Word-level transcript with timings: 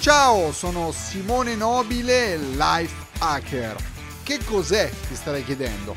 Ciao, 0.00 0.50
sono 0.50 0.92
Simone 0.92 1.54
Nobile, 1.54 2.38
Life 2.38 3.08
Hacker. 3.18 3.76
Che 4.22 4.42
cos'è, 4.46 4.88
ti 4.88 5.14
starei 5.14 5.44
chiedendo? 5.44 5.94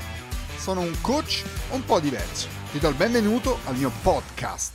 Sono 0.58 0.82
un 0.82 1.00
coach 1.00 1.46
un 1.70 1.86
po' 1.86 2.02
diverso. 2.02 2.50
Ti 2.74 2.80
do 2.80 2.90
il 2.90 2.96
benvenuto 2.96 3.60
al 3.64 3.78
mio 3.78 3.90
podcast. 4.02 4.74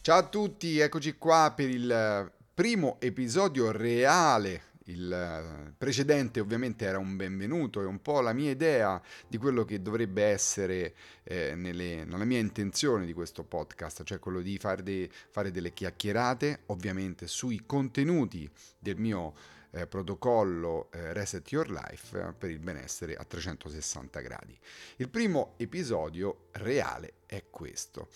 Ciao 0.00 0.18
a 0.18 0.22
tutti, 0.22 0.78
eccoci 0.78 1.16
qua 1.18 1.52
per 1.56 1.68
il 1.68 2.30
primo 2.54 2.98
episodio 3.00 3.72
reale 3.72 4.65
il 4.86 5.12
eh, 5.12 5.72
precedente 5.76 6.40
ovviamente 6.40 6.84
era 6.84 6.98
un 6.98 7.16
benvenuto, 7.16 7.80
è 7.80 7.86
un 7.86 8.00
po' 8.00 8.20
la 8.20 8.32
mia 8.32 8.50
idea 8.50 9.00
di 9.26 9.38
quello 9.38 9.64
che 9.64 9.80
dovrebbe 9.82 10.24
essere 10.24 10.94
eh, 11.24 11.54
nelle, 11.54 12.04
nella 12.04 12.24
mia 12.24 12.38
intenzione 12.38 13.06
di 13.06 13.12
questo 13.12 13.44
podcast, 13.44 14.04
cioè 14.04 14.18
quello 14.18 14.40
di 14.40 14.58
fare, 14.58 14.82
de, 14.82 15.10
fare 15.30 15.50
delle 15.50 15.72
chiacchierate 15.72 16.62
ovviamente 16.66 17.26
sui 17.26 17.62
contenuti 17.66 18.48
del 18.78 18.96
mio 18.96 19.34
eh, 19.70 19.86
protocollo 19.86 20.90
eh, 20.92 21.12
Reset 21.12 21.50
Your 21.50 21.68
Life 21.68 22.34
per 22.38 22.50
il 22.50 22.60
benessere 22.60 23.16
a 23.16 23.24
360 23.24 24.20
gradi. 24.20 24.58
Il 24.96 25.08
primo 25.08 25.54
episodio 25.56 26.48
reale 26.52 27.14
è 27.26 27.44
questo, 27.50 28.08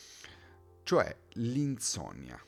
cioè 0.85 1.15
l'insonnia. 1.35 2.41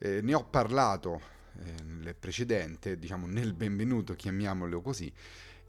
Eh, 0.00 0.20
ne 0.20 0.34
ho 0.34 0.44
parlato 0.44 1.36
nel 1.84 2.14
precedente, 2.14 2.98
diciamo 2.98 3.26
nel 3.26 3.52
benvenuto, 3.52 4.14
chiamiamolo 4.14 4.80
così, 4.80 5.12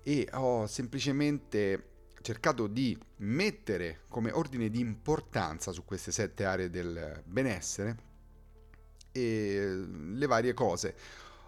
e 0.03 0.27
ho 0.33 0.67
semplicemente 0.67 1.85
cercato 2.21 2.67
di 2.67 2.97
mettere 3.17 4.01
come 4.07 4.31
ordine 4.31 4.69
di 4.69 4.79
importanza 4.79 5.71
su 5.71 5.85
queste 5.85 6.11
sette 6.11 6.45
aree 6.45 6.69
del 6.69 7.21
benessere 7.25 7.97
e 9.11 9.85
le 10.13 10.25
varie 10.25 10.53
cose. 10.53 10.95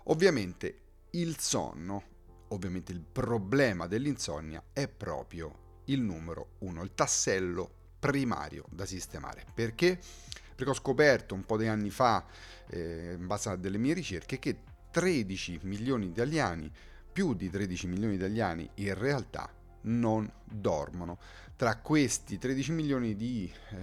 Ovviamente 0.05 0.80
il 1.12 1.38
sonno, 1.38 2.04
ovviamente 2.49 2.91
il 2.91 3.01
problema 3.01 3.88
dell'insonnia 3.88 4.63
è 4.73 4.88
proprio 4.88 5.82
il 5.85 6.01
numero 6.01 6.54
uno, 6.60 6.84
il 6.84 6.94
tassello 6.94 7.70
primario 7.99 8.66
da 8.70 8.85
sistemare. 8.85 9.46
Perché? 9.54 9.99
Perché 10.62 10.77
ho 10.77 10.79
scoperto 10.79 11.34
un 11.34 11.43
po' 11.43 11.57
di 11.57 11.65
anni 11.65 11.90
fa 11.90 12.23
eh, 12.67 13.15
in 13.17 13.26
base 13.26 13.49
a 13.49 13.55
delle 13.55 13.79
mie 13.79 13.95
ricerche, 13.95 14.37
che 14.37 14.57
13 14.91 15.62
milioni 15.63 16.05
di 16.05 16.12
italiani, 16.12 16.71
più 17.12 17.34
di 17.34 17.49
13 17.49 17.87
milioni 17.87 18.15
di 18.15 18.23
italiani 18.23 18.70
in 18.76 18.93
realtà 18.93 19.51
non 19.85 20.32
dormono. 20.43 21.17
Tra 21.55 21.77
questi 21.77 22.37
13 22.37 22.73
milioni 22.73 23.15
di 23.15 23.51
eh, 23.71 23.76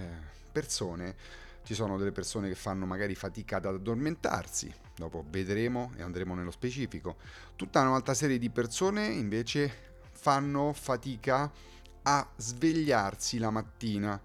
persone 0.52 1.16
ci 1.64 1.74
sono 1.74 1.98
delle 1.98 2.12
persone 2.12 2.46
che 2.46 2.54
fanno 2.54 2.86
magari 2.86 3.16
fatica 3.16 3.56
ad 3.56 3.64
addormentarsi, 3.64 4.72
dopo 4.94 5.24
vedremo 5.28 5.90
e 5.96 6.02
andremo 6.02 6.36
nello 6.36 6.52
specifico. 6.52 7.16
Tutta 7.56 7.80
un'altra 7.80 8.14
serie 8.14 8.38
di 8.38 8.50
persone 8.50 9.04
invece 9.06 9.96
fanno 10.12 10.72
fatica 10.72 11.50
a 12.02 12.28
svegliarsi 12.36 13.38
la 13.38 13.50
mattina, 13.50 14.20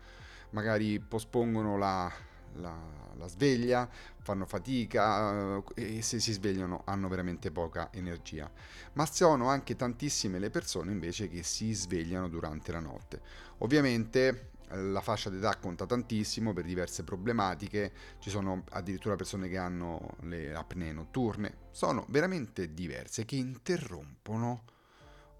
magari 0.51 0.99
pospongono 0.99 1.79
la, 1.79 2.11
la, 2.55 2.77
la 3.15 3.27
sveglia, 3.27 3.89
fanno 4.21 4.45
fatica 4.45 5.61
eh, 5.75 5.97
e 5.97 6.01
se 6.01 6.19
si 6.19 6.31
svegliano 6.31 6.83
hanno 6.85 7.07
veramente 7.07 7.51
poca 7.51 7.89
energia. 7.91 8.49
Ma 8.93 9.05
sono 9.05 9.49
anche 9.49 9.75
tantissime 9.75 10.39
le 10.39 10.49
persone 10.49 10.91
invece 10.91 11.27
che 11.27 11.43
si 11.43 11.73
svegliano 11.73 12.27
durante 12.27 12.71
la 12.71 12.79
notte. 12.79 13.21
Ovviamente 13.59 14.51
eh, 14.69 14.81
la 14.81 15.01
fascia 15.01 15.29
d'età 15.29 15.55
conta 15.57 15.85
tantissimo 15.85 16.53
per 16.53 16.65
diverse 16.65 17.03
problematiche, 17.03 17.91
ci 18.19 18.29
sono 18.29 18.63
addirittura 18.71 19.15
persone 19.15 19.47
che 19.47 19.57
hanno 19.57 20.15
le 20.21 20.53
apnee 20.53 20.93
notturne, 20.93 21.57
sono 21.71 22.05
veramente 22.09 22.73
diverse 22.73 23.25
che 23.25 23.35
interrompono 23.35 24.63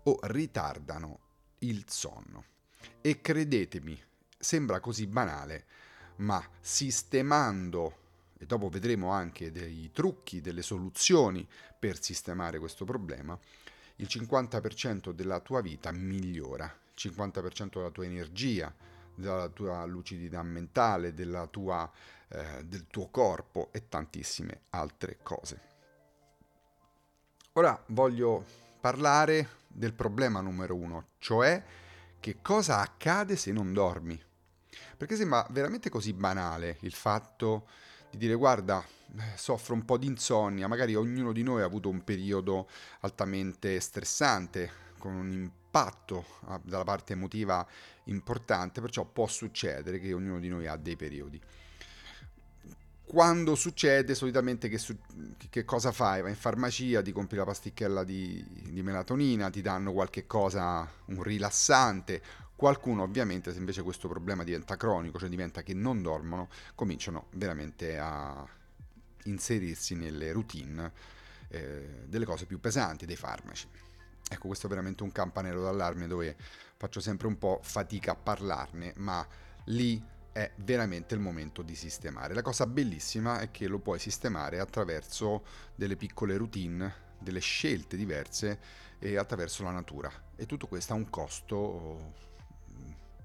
o 0.04 0.20
ritardano 0.24 1.20
il 1.60 1.86
sonno. 1.88 2.46
E 3.02 3.22
credetemi, 3.22 4.02
sembra 4.38 4.80
così 4.80 5.08
banale, 5.08 5.66
ma 6.18 6.44
sistemando, 6.60 7.98
e 8.38 8.46
dopo 8.46 8.70
vedremo 8.70 9.12
anche 9.12 9.52
dei 9.52 9.90
trucchi, 9.92 10.42
delle 10.42 10.62
soluzioni 10.62 11.48
per 11.80 12.02
sistemare 12.02 12.60
questo 12.60 12.86
problema, 12.86 13.38
il 13.98 14.08
50% 14.10 15.12
della 15.12 15.40
tua 15.40 15.62
vita 15.62 15.92
migliora, 15.92 16.66
il 16.66 17.12
50% 17.12 17.78
della 17.78 17.92
tua 17.92 18.06
energia, 18.06 18.74
della 19.16 19.50
tua 19.50 19.86
lucidità 19.86 20.42
mentale, 20.42 21.14
tua, 21.50 21.90
eh, 22.30 22.64
del 22.66 22.88
tuo 22.88 23.08
corpo 23.10 23.70
e 23.72 23.88
tantissime 23.88 24.62
altre 24.72 25.20
cose. 25.22 25.72
Ora 27.54 27.82
voglio 27.88 28.44
parlare 28.80 29.62
del 29.68 29.94
problema 29.94 30.42
numero 30.42 30.76
uno, 30.76 31.10
cioè 31.20 31.64
che 32.20 32.38
cosa 32.42 32.80
accade 32.80 33.36
se 33.36 33.52
non 33.52 33.74
dormi. 33.74 34.20
Perché 35.04 35.18
sembra 35.18 35.46
veramente 35.50 35.90
così 35.90 36.14
banale 36.14 36.78
il 36.84 36.94
fatto 36.94 37.68
di 38.10 38.16
dire 38.16 38.36
guarda, 38.36 38.82
eh, 39.18 39.36
soffro 39.36 39.74
un 39.74 39.84
po' 39.84 39.98
di 39.98 40.08
insonnia, 40.08 40.70
magari 40.70 40.96
ognuno 40.96 41.34
di 41.34 41.44
noi 41.44 41.62
ha 41.62 41.66
avuto 41.66 41.90
un 41.90 42.06
periodo 42.06 42.70
altamente 43.02 43.82
stressante, 43.82 44.72
con 45.00 45.14
un 45.14 45.30
impatto 45.30 46.26
ah, 46.46 46.62
dalla 46.64 46.86
parte 46.86 47.12
emotiva 47.12 47.68
importante, 48.06 48.80
perciò 48.80 49.04
può 49.04 49.28
succedere 49.28 50.00
che 50.00 50.14
ognuno 50.14 50.40
di 50.40 50.48
noi 50.48 50.68
ha 50.68 50.78
dei 50.78 50.96
periodi. 50.96 51.42
Quando 53.06 53.56
succede, 53.56 54.16
solitamente 54.16 54.70
che, 54.70 54.78
su- 54.78 54.98
che 55.50 55.66
cosa 55.66 55.92
fai? 55.92 56.22
Vai 56.22 56.32
in 56.32 56.38
farmacia, 56.38 57.02
ti 57.02 57.12
compri 57.12 57.36
la 57.36 57.44
pasticchella 57.44 58.06
di, 58.06 58.42
di 58.70 58.82
melatonina, 58.82 59.50
ti 59.50 59.62
danno 59.62 59.92
qualche 59.92 60.26
cosa, 60.26 60.90
un 61.08 61.22
rilassante, 61.22 62.22
Qualcuno 62.56 63.04
ovviamente 63.04 63.52
se 63.52 63.60
invece 63.60 63.82
questo 63.82 64.08
problema 64.08 64.44
diventa 64.44 64.78
cronico, 64.78 65.20
cioè 65.20 65.30
diventa 65.30 65.64
che 65.64 65.74
non 65.74 66.02
dormono, 66.02 66.50
cominciano 66.76 67.28
veramente 67.34 67.98
a 67.98 68.48
inserirsi 69.24 69.96
nelle 69.96 70.32
routine 70.32 70.92
eh, 71.50 72.04
delle 72.06 72.26
cose 72.26 72.46
più 72.46 72.60
pesanti, 72.60 73.06
dei 73.06 73.16
farmaci. 73.16 73.68
Ecco, 74.30 74.48
questo 74.48 74.68
è 74.68 74.70
veramente 74.70 75.04
un 75.04 75.12
campanello 75.12 75.62
d'allarme 75.62 76.08
dove 76.08 76.36
faccio 76.78 77.00
sempre 77.00 77.28
un 77.28 77.38
po' 77.38 77.60
fatica 77.62 78.12
a 78.12 78.16
parlarne, 78.16 78.94
ma 78.98 79.26
lì 79.66 80.02
è 80.32 80.52
veramente 80.58 81.14
il 81.14 81.20
momento 81.22 81.62
di 81.62 81.76
sistemare. 81.76 82.34
La 82.34 82.42
cosa 82.42 82.66
bellissima 82.66 83.40
è 83.40 83.52
che 83.52 83.68
lo 83.68 83.80
puoi 83.80 84.00
sistemare 84.00 84.60
attraverso 84.60 85.46
delle 85.76 85.96
piccole 85.96 86.38
routine, 86.38 87.12
delle 87.20 87.40
scelte 87.40 87.96
diverse 87.96 88.60
e 88.98 89.18
attraverso 89.18 89.64
la 89.64 89.72
natura. 89.72 90.12
E 90.36 90.46
tutto 90.46 90.68
questo 90.68 90.94
ha 90.94 90.96
un 90.96 91.10
costo 91.10 92.32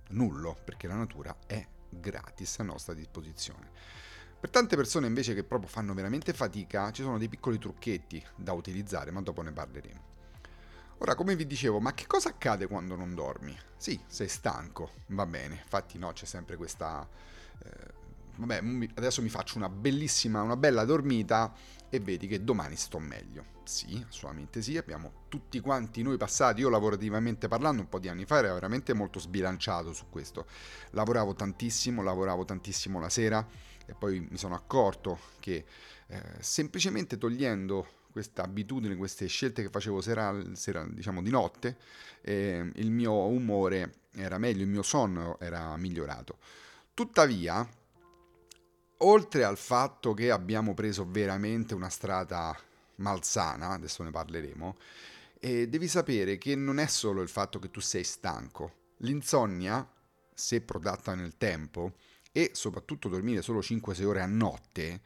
nullo, 0.09 0.57
perché 0.65 0.87
la 0.87 0.97
natura 0.97 1.37
è 1.47 1.67
gratis 1.89 2.59
a 2.59 2.65
nostra 2.65 2.95
disposizione. 2.95 3.71
Per 4.41 4.51
tante 4.51 4.77
persone 4.77 5.07
invece 5.07 5.35
che 5.35 5.43
proprio 5.43 5.69
fanno 5.69 5.95
veramente 5.95 6.33
fatica, 6.33 6.93
ci 6.93 7.03
sono 7.03 7.19
dei 7.19 7.29
piccoli 7.29 7.59
trucchetti 7.59 8.25
da 8.37 8.53
utilizzare, 8.53 9.11
ma 9.11 9.21
dopo 9.21 9.43
ne 9.43 9.53
parleremo. 9.53 10.07
Ora, 10.99 11.15
come 11.15 11.37
vi 11.37 11.47
dicevo, 11.47 11.81
ma 11.81 11.95
che 11.95 12.07
cosa 12.07 12.29
accade 12.29 12.67
quando 12.67 12.97
non 12.97 13.15
dormi? 13.15 13.57
Sì, 13.77 14.01
sei 14.07 14.29
stanco, 14.29 14.93
va 15.09 15.27
bene, 15.27 15.57
infatti 15.57 15.99
no, 15.99 16.13
c'è 16.13 16.25
sempre 16.25 16.57
questa... 16.57 17.09
Eh, 17.65 18.07
vabbè, 18.39 18.63
adesso 18.95 19.21
mi 19.23 19.29
faccio 19.29 19.59
una 19.59 19.69
bellissima, 19.69 20.43
una 20.43 20.57
bella 20.57 20.85
dormita 20.85 21.53
e 21.91 22.01
vedi 22.01 22.27
che 22.27 22.43
domani 22.45 22.77
sto 22.77 22.99
meglio. 22.99 23.57
Sì, 23.65 24.03
assolutamente 24.09 24.63
sì, 24.63 24.77
abbiamo 24.79 25.25
tutti 25.29 25.61
quanti 25.61 26.03
noi 26.03 26.17
passati, 26.17 26.61
io 26.61 26.71
lavorativamente 26.71 27.49
parlando 27.49 27.83
un 27.83 27.89
po' 27.89 27.99
di 27.99 28.09
anni 28.09 28.25
fa 28.25 28.39
ero 28.39 28.55
veramente 28.55 28.95
molto 28.95 29.19
sbilanciato 29.19 29.93
su 29.93 30.07
questo. 30.09 30.47
Lavoravo 30.93 31.35
tantissimo, 31.35 32.03
lavoravo 32.03 32.45
tantissimo 32.45 32.99
la 32.99 33.11
sera 33.11 33.47
e 33.85 33.95
poi 33.95 34.27
mi 34.31 34.39
sono 34.39 34.55
accorto 34.55 35.19
che 35.41 35.65
eh, 36.07 36.23
semplicemente 36.41 37.19
togliendo 37.19 37.87
questa 38.11 38.43
abitudine, 38.43 38.97
queste 38.97 39.27
scelte 39.27 39.63
che 39.63 39.69
facevo 39.69 40.01
sera, 40.01 40.35
sera 40.55 40.87
diciamo 40.89 41.23
di 41.23 41.31
notte, 41.31 41.77
eh, 42.23 42.71
il 42.77 42.91
mio 42.91 43.13
umore 43.13 44.01
era 44.15 44.39
meglio, 44.39 44.63
il 44.63 44.69
mio 44.69 44.83
sonno 44.83 45.39
era 45.41 45.77
migliorato. 45.77 46.39
Tuttavia, 46.95 47.69
oltre 48.99 49.45
al 49.45 49.59
fatto 49.59 50.15
che 50.15 50.31
abbiamo 50.31 50.75
preso 50.75 51.07
veramente 51.09 51.75
una 51.75 51.89
strada 51.89 52.57
malsana, 52.97 53.71
adesso 53.71 54.03
ne 54.03 54.11
parleremo, 54.11 54.77
e 55.41 55.69
devi 55.69 55.87
sapere 55.87 56.39
che 56.39 56.57
non 56.57 56.79
è 56.79 56.87
solo 56.87 57.23
il 57.23 57.29
fatto 57.29 57.59
che 57.59 57.71
tu 57.71 57.81
sei 57.81 58.05
stanco. 58.05 58.95
L'insonnia, 58.99 59.89
se 60.35 60.61
prodotta 60.61 61.15
nel 61.15 61.37
tempo, 61.37 61.95
e 62.33 62.51
soprattutto 62.55 63.09
dormire 63.09 63.43
solo 63.43 63.61
5-6 63.61 64.05
ore 64.05 64.21
a 64.21 64.27
notte, 64.27 65.01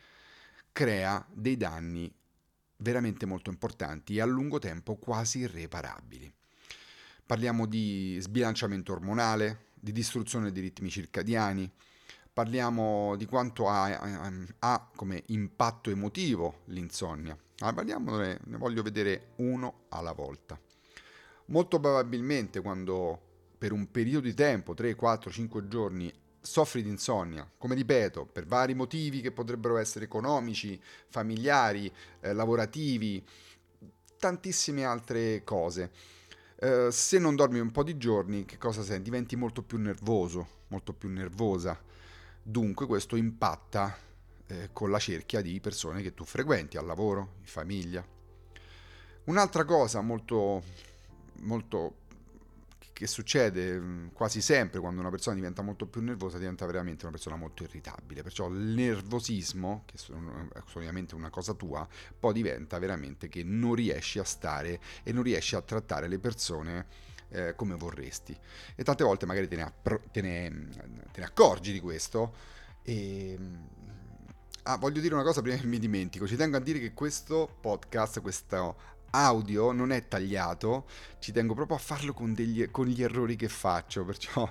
crea 0.72 1.24
dei 1.30 1.56
danni 1.56 2.12
veramente 2.78 3.26
molto 3.26 3.50
importanti 3.50 4.16
e 4.16 4.20
a 4.20 4.24
lungo 4.24 4.58
tempo 4.58 4.96
quasi 4.96 5.40
irreparabili. 5.40 6.32
Parliamo 7.24 7.66
di 7.66 8.18
sbilanciamento 8.20 8.92
ormonale, 8.92 9.66
di 9.74 9.92
distruzione 9.92 10.50
dei 10.50 10.62
ritmi 10.62 10.90
circadiani, 10.90 11.70
parliamo 12.32 13.14
di 13.17 13.26
quanto 13.26 13.69
ha, 13.69 13.84
ha, 13.84 14.32
ha 14.58 14.90
come 14.94 15.23
impatto 15.26 15.90
emotivo 15.90 16.61
l'insonnia. 16.67 17.37
Ma 17.61 17.73
parliamone, 17.73 18.40
ne 18.44 18.56
voglio 18.56 18.82
vedere 18.82 19.32
uno 19.37 19.84
alla 19.90 20.12
volta. 20.12 20.58
Molto 21.46 21.79
probabilmente 21.79 22.61
quando 22.61 23.20
per 23.58 23.73
un 23.73 23.90
periodo 23.90 24.26
di 24.26 24.34
tempo, 24.34 24.75
3, 24.75 24.94
4, 24.94 25.31
5 25.31 25.69
giorni, 25.69 26.12
soffri 26.40 26.82
di 26.82 26.88
insonnia, 26.88 27.49
come 27.56 27.76
ripeto, 27.76 28.26
per 28.26 28.46
vari 28.46 28.75
motivi 28.75 29.20
che 29.20 29.31
potrebbero 29.31 29.76
essere 29.76 30.06
economici, 30.06 30.81
familiari, 31.08 31.93
eh, 32.20 32.32
lavorativi, 32.32 33.25
tantissime 34.19 34.84
altre 34.84 35.44
cose. 35.44 35.90
Eh, 36.56 36.88
se 36.90 37.19
non 37.19 37.37
dormi 37.37 37.61
un 37.61 37.70
po' 37.70 37.84
di 37.84 37.96
giorni, 37.96 38.44
che 38.44 38.58
cosa 38.58 38.82
sei? 38.82 39.00
Diventi 39.02 39.37
molto 39.37 39.62
più 39.62 39.79
nervoso, 39.79 40.64
molto 40.69 40.93
più 40.93 41.08
nervosa. 41.08 41.81
Dunque 42.42 42.86
questo 42.86 43.16
impatta 43.16 43.96
eh, 44.46 44.70
con 44.72 44.90
la 44.90 44.98
cerchia 44.98 45.40
di 45.40 45.60
persone 45.60 46.02
che 46.02 46.14
tu 46.14 46.24
frequenti 46.24 46.76
al 46.76 46.86
lavoro, 46.86 47.34
in 47.38 47.46
famiglia. 47.46 48.04
Un'altra 49.24 49.64
cosa 49.64 50.00
molto, 50.00 50.62
molto 51.42 52.00
che 52.92 53.06
succede 53.06 53.78
mm, 53.78 54.08
quasi 54.12 54.40
sempre 54.40 54.80
quando 54.80 55.00
una 55.00 55.10
persona 55.10 55.36
diventa 55.36 55.62
molto 55.62 55.86
più 55.86 56.02
nervosa, 56.02 56.38
diventa 56.38 56.66
veramente 56.66 57.04
una 57.04 57.12
persona 57.12 57.36
molto 57.36 57.62
irritabile. 57.62 58.22
Perciò 58.22 58.48
il 58.48 58.58
nervosismo, 58.58 59.84
che 59.86 59.96
è 59.96 60.60
solamente 60.66 61.14
una 61.14 61.30
cosa 61.30 61.54
tua, 61.54 61.86
poi 62.18 62.32
diventa 62.32 62.78
veramente 62.78 63.28
che 63.28 63.42
non 63.44 63.74
riesci 63.74 64.18
a 64.18 64.24
stare 64.24 64.80
e 65.02 65.12
non 65.12 65.22
riesci 65.22 65.54
a 65.54 65.62
trattare 65.62 66.08
le 66.08 66.18
persone 66.18 66.86
eh, 67.32 67.55
come 67.56 67.75
vorresti. 67.75 68.37
E 68.75 68.84
tante 68.84 69.05
volte 69.05 69.26
magari 69.26 69.49
te 69.49 69.56
ne, 69.56 69.62
appro- 69.62 70.02
te 70.12 70.20
ne, 70.20 70.69
te 71.12 71.20
ne 71.20 71.25
accorgi 71.25 71.73
di 71.73 71.81
questo 71.81 72.34
e... 72.82 73.37
Mm, 73.38 73.55
ah, 74.64 74.76
voglio 74.76 75.00
dire 75.00 75.14
una 75.14 75.25
cosa 75.25 75.43
prima 75.43 75.56
che 75.56 75.67
mi 75.67 75.79
dimentico. 75.79 76.26
Ci 76.26 76.37
tengo 76.37 76.56
a 76.56 76.61
dire 76.61 76.79
che 76.79 76.93
questo 76.93 77.56
podcast, 77.61 78.20
questo 78.20 78.90
audio 79.11 79.73
non 79.73 79.93
è 79.93 80.08
tagliato, 80.08 80.87
ci 81.19 81.32
tengo 81.32 81.55
proprio 81.55 81.76
a 81.76 81.81
farlo 81.81 82.12
con, 82.12 82.34
degli, 82.34 82.70
con 82.70 82.87
gli 82.87 83.02
errori 83.02 83.37
che 83.37 83.49
faccio, 83.49 84.05
perciò 84.06 84.50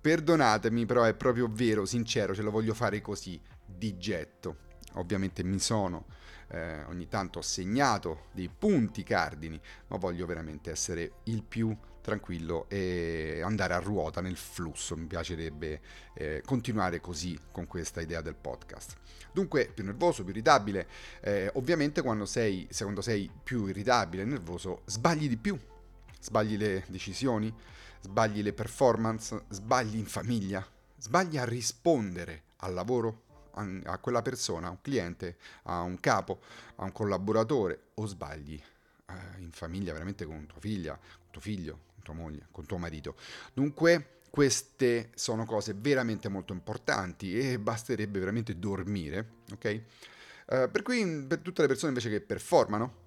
perdonatemi, 0.00 0.84
però 0.84 1.04
è 1.04 1.14
proprio 1.14 1.48
vero, 1.50 1.84
sincero, 1.86 2.34
ce 2.34 2.42
lo 2.42 2.50
voglio 2.50 2.74
fare 2.74 3.00
così, 3.00 3.40
di 3.64 3.96
getto. 3.98 4.70
Ovviamente 4.94 5.42
mi 5.42 5.58
sono 5.58 6.06
eh, 6.48 6.82
ogni 6.84 7.08
tanto 7.08 7.40
segnato 7.40 8.26
dei 8.32 8.48
punti 8.48 9.02
cardini, 9.04 9.58
ma 9.86 9.96
voglio 9.96 10.26
veramente 10.26 10.70
essere 10.70 11.12
il 11.24 11.42
più 11.42 11.74
tranquillo 12.02 12.68
e 12.68 13.40
andare 13.42 13.72
a 13.72 13.78
ruota 13.78 14.20
nel 14.20 14.36
flusso. 14.36 14.94
Mi 14.96 15.06
piacerebbe 15.06 15.80
eh, 16.14 16.42
continuare 16.44 17.00
così 17.00 17.38
con 17.50 17.66
questa 17.66 18.02
idea 18.02 18.20
del 18.20 18.34
podcast. 18.34 18.96
Dunque, 19.32 19.70
più 19.72 19.84
nervoso, 19.84 20.22
più 20.22 20.32
irritabile. 20.32 20.86
Eh, 21.22 21.50
ovviamente 21.54 22.02
quando 22.02 22.26
sei, 22.26 22.68
quando 22.76 23.00
sei 23.00 23.30
più 23.42 23.66
irritabile 23.66 24.22
e 24.22 24.26
nervoso, 24.26 24.82
sbagli 24.84 25.28
di 25.28 25.38
più. 25.38 25.58
Sbagli 26.20 26.56
le 26.56 26.84
decisioni, 26.88 27.52
sbagli 28.02 28.42
le 28.42 28.52
performance, 28.52 29.44
sbagli 29.48 29.96
in 29.96 30.06
famiglia, 30.06 30.64
sbagli 30.98 31.38
a 31.38 31.44
rispondere 31.44 32.42
al 32.58 32.74
lavoro, 32.74 33.22
a 33.54 33.98
quella 33.98 34.22
persona, 34.22 34.68
a 34.68 34.70
un 34.70 34.80
cliente, 34.80 35.36
a 35.64 35.80
un 35.80 35.98
capo, 35.98 36.40
a 36.76 36.84
un 36.84 36.92
collaboratore 36.92 37.88
o 37.94 38.06
sbagli 38.06 38.62
eh, 39.12 39.40
in 39.40 39.50
famiglia 39.50 39.92
veramente 39.92 40.24
con 40.24 40.46
tua 40.46 40.60
figlia, 40.60 40.96
con 40.96 41.30
tuo 41.30 41.40
figlio, 41.40 41.78
tua 42.02 42.14
moglie, 42.14 42.48
con 42.50 42.66
tuo 42.66 42.78
marito. 42.78 43.16
Dunque 43.52 44.20
queste 44.30 45.10
sono 45.14 45.44
cose 45.44 45.74
veramente 45.74 46.28
molto 46.28 46.52
importanti 46.52 47.38
e 47.38 47.58
basterebbe 47.58 48.18
veramente 48.18 48.58
dormire, 48.58 49.34
ok? 49.52 49.82
Uh, 50.46 50.70
per 50.70 50.82
cui 50.82 51.24
per 51.26 51.40
tutte 51.40 51.62
le 51.62 51.68
persone 51.68 51.90
invece 51.90 52.08
che 52.08 52.20
performano 52.20 53.00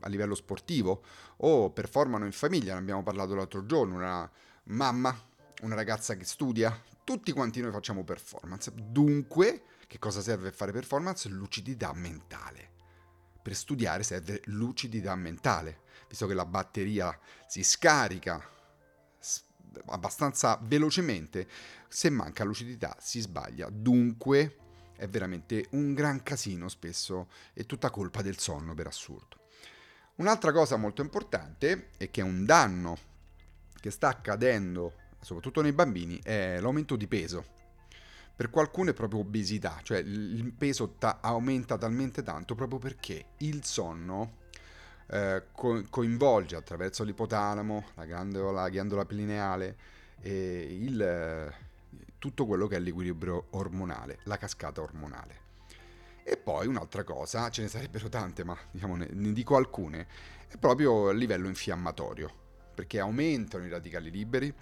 a 0.00 0.08
livello 0.08 0.34
sportivo 0.34 1.02
o 1.38 1.70
performano 1.70 2.24
in 2.24 2.32
famiglia, 2.32 2.74
ne 2.74 2.80
abbiamo 2.80 3.02
parlato 3.02 3.34
l'altro 3.34 3.64
giorno, 3.64 3.94
una 3.94 4.30
mamma, 4.64 5.16
una 5.62 5.74
ragazza 5.74 6.16
che 6.16 6.24
studia, 6.24 6.76
tutti 7.04 7.32
quanti 7.32 7.60
noi 7.60 7.72
facciamo 7.72 8.04
performance. 8.04 8.72
Dunque, 8.74 9.62
che 9.86 9.98
cosa 9.98 10.20
serve 10.20 10.48
a 10.48 10.52
fare 10.52 10.72
performance? 10.72 11.28
Lucidità 11.28 11.92
mentale. 11.92 12.70
Per 13.42 13.54
studiare 13.54 14.02
serve 14.02 14.40
lucidità 14.46 15.14
mentale, 15.14 15.80
visto 16.12 16.26
che 16.26 16.34
la 16.34 16.44
batteria 16.44 17.18
si 17.46 17.62
scarica 17.62 18.46
abbastanza 19.86 20.58
velocemente, 20.60 21.48
se 21.88 22.10
manca 22.10 22.44
lucidità 22.44 22.94
si 23.00 23.18
sbaglia. 23.20 23.70
Dunque 23.70 24.58
è 24.94 25.08
veramente 25.08 25.68
un 25.70 25.94
gran 25.94 26.22
casino 26.22 26.68
spesso 26.68 27.28
e 27.54 27.64
tutta 27.64 27.88
colpa 27.88 28.20
del 28.20 28.38
sonno 28.38 28.74
per 28.74 28.88
assurdo. 28.88 29.40
Un'altra 30.16 30.52
cosa 30.52 30.76
molto 30.76 31.00
importante 31.00 31.88
e 31.96 32.10
che 32.10 32.20
è 32.20 32.24
un 32.24 32.44
danno 32.44 32.98
che 33.80 33.90
sta 33.90 34.08
accadendo 34.08 34.92
soprattutto 35.18 35.62
nei 35.62 35.72
bambini 35.72 36.20
è 36.22 36.60
l'aumento 36.60 36.94
di 36.94 37.06
peso. 37.06 37.60
Per 38.36 38.50
qualcuno 38.50 38.90
è 38.90 38.94
proprio 38.94 39.20
obesità, 39.20 39.80
cioè 39.82 39.98
il 39.98 40.52
peso 40.52 40.96
ta- 40.98 41.20
aumenta 41.22 41.78
talmente 41.78 42.22
tanto 42.22 42.54
proprio 42.54 42.78
perché 42.78 43.28
il 43.38 43.64
sonno 43.64 44.40
eh, 45.12 45.42
co- 45.52 45.84
coinvolge 45.90 46.56
attraverso 46.56 47.04
l'ipotalamo, 47.04 47.84
la 47.94 48.06
ghiandola, 48.06 48.62
la 48.62 48.68
ghiandola 48.70 49.04
pineale 49.04 49.76
e 50.22 50.78
il, 50.80 51.00
eh, 51.00 51.54
tutto 52.18 52.46
quello 52.46 52.66
che 52.66 52.76
è 52.76 52.78
l'equilibrio 52.78 53.48
ormonale, 53.50 54.20
la 54.24 54.38
cascata 54.38 54.80
ormonale. 54.80 55.40
E 56.24 56.38
poi 56.38 56.66
un'altra 56.66 57.04
cosa, 57.04 57.50
ce 57.50 57.62
ne 57.62 57.68
sarebbero 57.68 58.08
tante, 58.08 58.42
ma 58.42 58.56
diciamo 58.70 58.96
ne, 58.96 59.08
ne 59.10 59.32
dico 59.32 59.56
alcune, 59.56 60.06
è 60.48 60.56
proprio 60.56 61.10
il 61.10 61.18
livello 61.18 61.48
infiammatorio, 61.48 62.30
perché 62.74 62.98
aumentano 62.98 63.66
i 63.66 63.68
radicali 63.68 64.10
liberi 64.10 64.52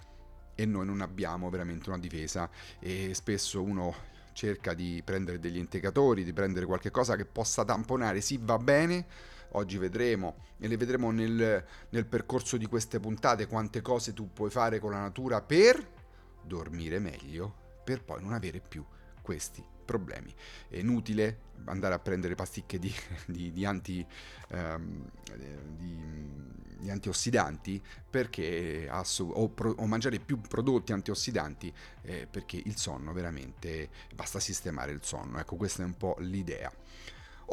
e 0.53 0.65
noi 0.65 0.85
non 0.85 0.99
abbiamo 0.99 1.49
veramente 1.49 1.89
una 1.89 1.99
difesa 1.99 2.49
e 2.79 3.13
spesso 3.13 3.63
uno 3.63 3.95
cerca 4.33 4.73
di 4.73 5.01
prendere 5.05 5.39
degli 5.39 5.57
indicatori, 5.57 6.25
di 6.25 6.33
prendere 6.33 6.65
qualche 6.65 6.91
cosa 6.91 7.15
che 7.15 7.25
possa 7.25 7.63
tamponare, 7.63 8.19
sì 8.19 8.37
va 8.41 8.57
bene, 8.57 9.05
oggi 9.51 9.77
vedremo 9.77 10.35
e 10.57 10.67
le 10.67 10.77
vedremo 10.77 11.11
nel, 11.11 11.65
nel 11.89 12.05
percorso 12.05 12.57
di 12.57 12.65
queste 12.65 12.99
puntate 12.99 13.47
quante 13.47 13.81
cose 13.81 14.13
tu 14.13 14.31
puoi 14.31 14.49
fare 14.49 14.79
con 14.79 14.91
la 14.91 14.99
natura 14.99 15.41
per 15.41 15.99
dormire 16.43 16.99
meglio, 16.99 17.53
per 17.83 18.03
poi 18.03 18.21
non 18.21 18.33
avere 18.33 18.59
più 18.59 18.83
questi 19.21 19.63
problemi. 19.85 20.33
È 20.67 20.77
inutile 20.77 21.49
andare 21.65 21.93
a 21.93 21.99
prendere 21.99 22.35
pasticche 22.35 22.79
di, 22.79 22.93
di, 23.27 23.51
di, 23.51 23.65
anti, 23.65 24.05
um, 24.51 25.09
di, 25.77 26.89
antiossidanti 26.89 27.81
perché, 28.09 28.89
o, 28.89 29.49
pro, 29.49 29.71
o, 29.77 29.85
mangiare 29.85 30.19
più 30.19 30.39
prodotti 30.39 30.93
antiossidanti 30.93 31.73
eh, 32.03 32.27
perché 32.29 32.61
il 32.63 32.77
sonno 32.77 33.13
veramente 33.13 33.89
basta 34.15 34.39
sistemare 34.39 34.91
il 34.91 35.01
sonno. 35.03 35.39
Ecco, 35.39 35.55
questa 35.55 35.83
è 35.83 35.85
un 35.85 35.97
po' 35.97 36.15
l'idea. 36.19 36.71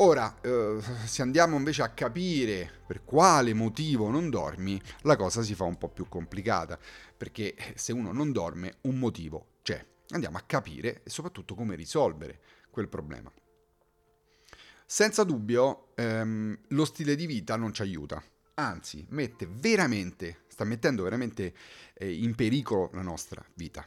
Ora, 0.01 0.41
eh, 0.43 0.79
se 1.07 1.23
andiamo 1.23 1.57
invece 1.57 1.83
a 1.83 1.89
capire 1.89 2.71
per 2.87 3.03
quale 3.03 3.53
motivo 3.53 4.11
non 4.11 4.31
dormi, 4.31 4.81
la 5.03 5.17
cosa 5.17 5.43
si 5.43 5.57
fa 5.57 5.65
un 5.65 5.77
po' 5.77 5.89
più 5.89 6.07
complicata, 6.09 6.79
perché 7.17 7.57
se 7.75 7.93
uno 7.93 8.13
non 8.13 8.31
dorme, 8.31 8.77
un 8.83 8.97
motivo 8.97 9.55
c'è. 9.63 9.85
Andiamo 10.11 10.37
a 10.37 10.45
capire 10.47 11.03
e 11.03 11.11
soprattutto 11.11 11.57
come 11.57 11.75
risolvere 11.75 12.39
quel 12.71 12.89
problema. 12.89 13.33
Senza 14.87 15.25
dubbio, 15.25 15.89
ehm, 15.97 16.57
lo 16.69 16.85
stile 16.85 17.17
di 17.17 17.27
vita 17.27 17.57
non 17.57 17.73
ci 17.73 17.83
aiuta, 17.83 18.23
anzi, 18.55 19.05
mette 19.11 19.49
veramente, 19.51 20.45
sta 20.47 20.63
mettendo 20.63 21.03
veramente 21.03 21.53
eh, 21.95 22.13
in 22.13 22.37
pericolo 22.37 22.91
la 22.93 23.03
nostra 23.03 23.45
vita. 23.55 23.85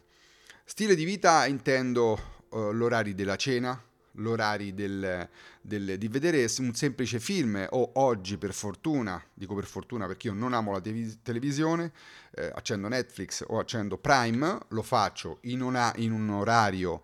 Stile 0.65 0.93
di 0.93 1.05
vita 1.05 1.45
intendo 1.45 2.19
eh, 2.51 2.73
l'orario 2.73 3.15
della 3.15 3.37
cena, 3.37 3.81
l'orario 4.13 4.73
del, 4.73 5.27
del, 5.61 5.97
di 5.97 6.07
vedere 6.07 6.47
un 6.59 6.73
semplice 6.73 7.19
film 7.19 7.65
o 7.69 7.91
oggi 7.95 8.37
per 8.37 8.53
fortuna, 8.53 9.23
dico 9.33 9.53
per 9.55 9.65
fortuna 9.65 10.07
perché 10.07 10.27
io 10.27 10.33
non 10.33 10.53
amo 10.53 10.71
la 10.71 10.81
te- 10.81 11.17
televisione, 11.21 11.91
eh, 12.31 12.51
accendo 12.53 12.87
Netflix 12.87 13.43
o 13.47 13.59
accendo 13.59 13.97
Prime, 13.97 14.57
lo 14.69 14.81
faccio 14.81 15.39
in, 15.41 15.61
una, 15.61 15.93
in 15.97 16.11
un 16.11 16.29
orario 16.29 17.01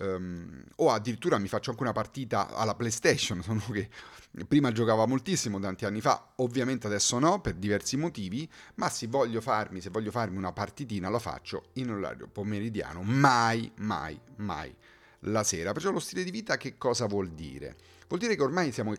um, 0.00 0.62
o 0.76 0.90
addirittura 0.90 1.38
mi 1.38 1.48
faccio 1.48 1.70
anche 1.70 1.82
una 1.82 1.92
partita 1.92 2.54
alla 2.54 2.74
PlayStation, 2.74 3.42
sono 3.42 3.62
che 3.72 3.88
prima 4.46 4.70
giocavo 4.70 5.06
moltissimo 5.06 5.58
tanti 5.58 5.84
anni 5.84 6.00
fa, 6.00 6.32
ovviamente 6.36 6.86
adesso 6.86 7.18
no 7.18 7.40
per 7.40 7.54
diversi 7.54 7.96
motivi, 7.96 8.48
ma 8.76 8.88
se 8.88 9.06
voglio 9.06 9.40
farmi, 9.40 9.80
se 9.80 9.90
voglio 9.90 10.10
farmi 10.10 10.36
una 10.36 10.52
partitina 10.52 11.08
la 11.08 11.18
faccio 11.18 11.70
in 11.74 11.90
orario 11.90 12.28
pomeridiano, 12.28 13.02
mai, 13.02 13.70
mai, 13.76 14.18
mai 14.36 14.74
la 15.20 15.42
sera. 15.42 15.72
Perciò 15.72 15.90
lo 15.90 16.00
stile 16.00 16.24
di 16.24 16.30
vita 16.30 16.56
che 16.56 16.76
cosa 16.76 17.06
vuol 17.06 17.30
dire? 17.30 17.76
Vuol 18.08 18.20
dire 18.20 18.36
che 18.36 18.42
ormai 18.42 18.72
siamo 18.72 18.94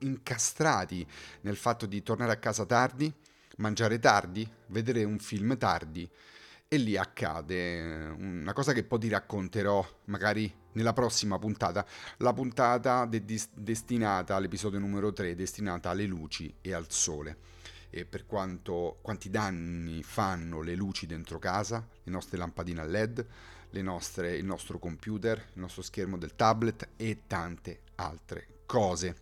incastrati 0.00 1.06
nel 1.42 1.56
fatto 1.56 1.86
di 1.86 2.02
tornare 2.02 2.32
a 2.32 2.36
casa 2.36 2.66
tardi, 2.66 3.12
mangiare 3.56 3.98
tardi, 3.98 4.48
vedere 4.66 5.04
un 5.04 5.18
film 5.18 5.56
tardi 5.56 6.08
e 6.66 6.76
lì 6.76 6.96
accade 6.96 8.14
una 8.18 8.52
cosa 8.52 8.72
che 8.72 8.84
poi 8.84 8.98
ti 8.98 9.08
racconterò 9.08 9.86
magari 10.06 10.52
nella 10.72 10.92
prossima 10.92 11.38
puntata, 11.38 11.86
la 12.18 12.32
puntata 12.32 13.06
de- 13.06 13.24
destinata 13.52 14.34
all'episodio 14.34 14.78
numero 14.78 15.12
3, 15.12 15.34
destinata 15.34 15.90
alle 15.90 16.06
luci 16.06 16.52
e 16.60 16.72
al 16.72 16.86
sole. 16.90 17.38
E 17.90 18.04
per 18.06 18.26
quanto, 18.26 18.98
quanti 19.02 19.30
danni 19.30 20.02
fanno 20.02 20.62
le 20.62 20.74
luci 20.74 21.06
dentro 21.06 21.38
casa, 21.38 21.86
le 22.02 22.10
nostre 22.10 22.38
lampadine 22.38 22.80
a 22.80 22.84
LED, 22.84 23.26
nostre, 23.82 24.36
il 24.36 24.44
nostro 24.44 24.78
computer, 24.78 25.36
il 25.54 25.60
nostro 25.60 25.82
schermo 25.82 26.18
del 26.18 26.34
tablet 26.34 26.88
e 26.96 27.22
tante 27.26 27.80
altre 27.96 28.46
cose. 28.66 29.16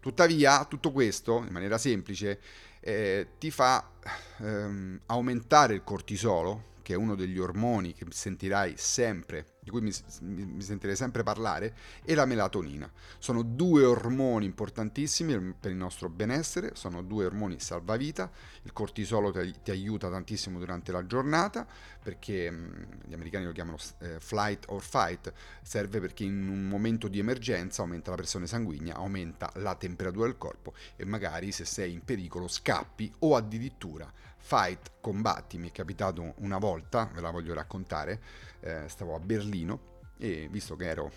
Tuttavia, 0.00 0.64
tutto 0.64 0.92
questo, 0.92 1.38
in 1.38 1.52
maniera 1.52 1.78
semplice, 1.78 2.40
eh, 2.80 3.28
ti 3.38 3.50
fa 3.50 3.90
ehm, 4.38 5.00
aumentare 5.06 5.74
il 5.74 5.82
cortisolo, 5.82 6.74
che 6.82 6.92
è 6.92 6.96
uno 6.96 7.16
degli 7.16 7.38
ormoni 7.38 7.92
che 7.92 8.06
sentirai 8.08 8.74
sempre 8.76 9.55
di 9.66 9.72
cui 9.72 9.80
mi, 9.80 9.92
mi, 10.20 10.62
sentirei 10.62 10.94
sempre 10.94 11.24
parlare, 11.24 11.74
e 12.04 12.14
la 12.14 12.24
melatonina. 12.24 12.88
Sono 13.18 13.42
due 13.42 13.84
ormoni 13.84 14.46
importantissimi 14.46 15.54
per 15.58 15.72
il 15.72 15.76
nostro 15.76 16.08
benessere, 16.08 16.70
sono 16.74 17.02
due 17.02 17.24
ormoni 17.24 17.58
salvavita, 17.58 18.30
il 18.62 18.72
cortisolo 18.72 19.32
ti, 19.32 19.52
ti 19.64 19.72
aiuta 19.72 20.08
tantissimo 20.08 20.60
durante 20.60 20.92
la 20.92 21.04
giornata, 21.04 21.66
perché 22.00 22.48
mh, 22.48 22.86
gli 23.06 23.14
americani 23.14 23.44
lo 23.46 23.50
chiamano 23.50 23.76
eh, 23.98 24.20
flight 24.20 24.66
or 24.68 24.80
fight, 24.80 25.32
serve 25.62 25.98
perché 25.98 26.22
in 26.22 26.48
un 26.48 26.68
momento 26.68 27.08
di 27.08 27.18
emergenza 27.18 27.82
aumenta 27.82 28.10
la 28.10 28.16
pressione 28.16 28.46
sanguigna, 28.46 28.94
aumenta 28.94 29.50
la 29.56 29.74
temperatura 29.74 30.26
del 30.26 30.38
corpo 30.38 30.74
e 30.94 31.04
magari 31.04 31.50
se 31.50 31.64
sei 31.64 31.92
in 31.92 32.04
pericolo 32.04 32.46
scappi 32.46 33.12
o 33.20 33.34
addirittura 33.34 34.08
fight, 34.46 34.92
combatti, 35.00 35.58
mi 35.58 35.70
è 35.70 35.72
capitato 35.72 36.34
una 36.36 36.58
volta, 36.58 37.10
ve 37.12 37.20
la 37.20 37.30
voglio 37.30 37.52
raccontare, 37.52 38.20
eh, 38.60 38.84
stavo 38.86 39.16
a 39.16 39.18
Berlino 39.18 39.94
e 40.18 40.46
visto 40.48 40.76
che 40.76 40.86
ero 40.86 41.10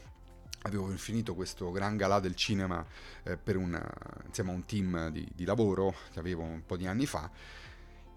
avevo 0.64 0.88
finito 0.98 1.36
questo 1.36 1.72
gran 1.72 1.96
galà 1.96 2.20
del 2.20 2.34
cinema 2.34 2.84
eh, 3.22 3.38
per 3.38 3.56
una, 3.56 3.88
insieme 4.26 4.50
a 4.50 4.54
un 4.56 4.66
team 4.66 5.10
di, 5.10 5.30
di, 5.34 5.46
lavoro 5.46 5.94
che 6.12 6.18
avevo 6.20 6.42
un 6.42 6.66
po' 6.66 6.76
di 6.76 6.88
anni 6.88 7.06
fa 7.06 7.30